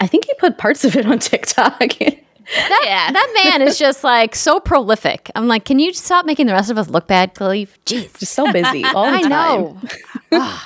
[0.00, 1.92] I think he put parts of it on TikTok.
[2.54, 3.12] That, Yeah.
[3.12, 5.30] that man is just like so prolific.
[5.34, 7.68] I'm like, can you stop making the rest of us look bad, Khalif?
[7.86, 8.18] Jeez.
[8.18, 9.30] Just so busy all the I time.
[10.32, 10.58] know.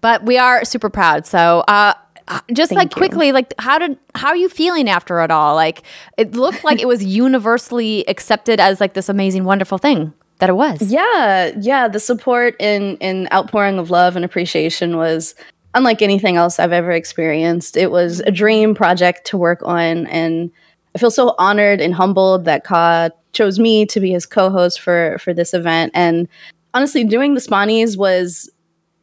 [0.00, 1.26] But we are super proud.
[1.26, 1.92] So, uh,
[2.28, 3.00] uh, just like Thank you.
[3.00, 5.54] quickly, like how did how are you feeling after it all?
[5.54, 5.82] Like
[6.16, 10.54] it looked like it was universally accepted as like this amazing, wonderful thing that it
[10.54, 10.80] was.
[10.80, 11.88] Yeah, yeah.
[11.88, 15.34] The support and and outpouring of love and appreciation was
[15.74, 17.76] unlike anything else I've ever experienced.
[17.76, 20.50] It was a dream project to work on, and
[20.94, 25.18] I feel so honored and humbled that Ka chose me to be his co-host for
[25.18, 25.92] for this event.
[25.94, 26.28] And
[26.74, 28.50] honestly, doing the Spawnies was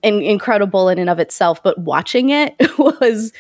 [0.04, 3.32] in- incredible in and of itself, but watching it was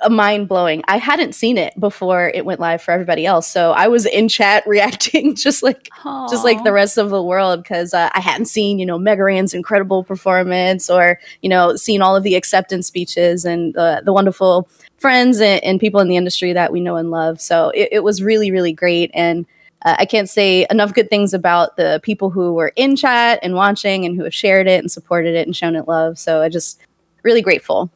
[0.00, 0.82] a mind blowing.
[0.86, 4.28] I hadn't seen it before it went live for everybody else, so I was in
[4.28, 5.88] chat reacting just like
[6.30, 9.24] just like the rest of the world because uh, I hadn't seen you know Mega
[9.24, 14.12] Ran's incredible performance or you know seen all of the acceptance speeches and uh, the
[14.12, 14.68] wonderful
[15.04, 17.38] friends and, and people in the industry that we know and love.
[17.38, 19.46] So it, it was really really great and.
[19.86, 23.54] Uh, I can't say enough good things about the people who were in chat and
[23.54, 26.18] watching and who have shared it and supported it and shown it love.
[26.18, 26.80] So I just
[27.22, 27.90] really grateful.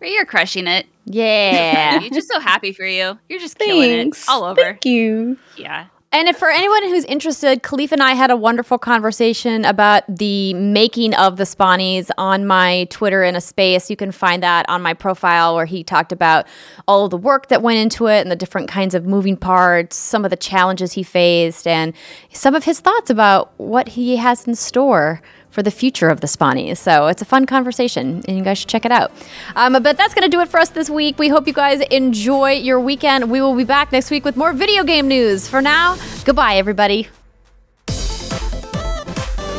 [0.00, 0.86] You're crushing it.
[1.04, 2.00] Yeah.
[2.00, 3.18] You're just so happy for you.
[3.28, 4.62] You're just killing it all over.
[4.62, 5.36] Thank you.
[5.58, 5.88] Yeah.
[6.14, 10.54] And if for anyone who's interested, Khalif and I had a wonderful conversation about the
[10.54, 13.90] making of the Spawnies on my Twitter in a space.
[13.90, 16.46] You can find that on my profile where he talked about
[16.86, 19.96] all of the work that went into it and the different kinds of moving parts,
[19.96, 21.92] some of the challenges he faced, and
[22.32, 25.20] some of his thoughts about what he has in store
[25.54, 26.78] for the future of the Spawnies.
[26.78, 29.12] So it's a fun conversation, and you guys should check it out.
[29.54, 31.16] Um, but that's going to do it for us this week.
[31.18, 33.30] We hope you guys enjoy your weekend.
[33.30, 35.48] We will be back next week with more video game news.
[35.48, 37.08] For now, goodbye, everybody.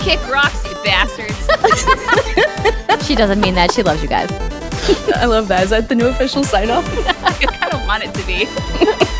[0.01, 1.47] Kick rocks, you bastards.
[3.05, 3.71] She doesn't mean that.
[3.71, 4.31] She loves you guys.
[5.15, 5.63] I love that.
[5.63, 6.85] Is that the new official sign off?
[7.23, 9.15] I kind of want it to be.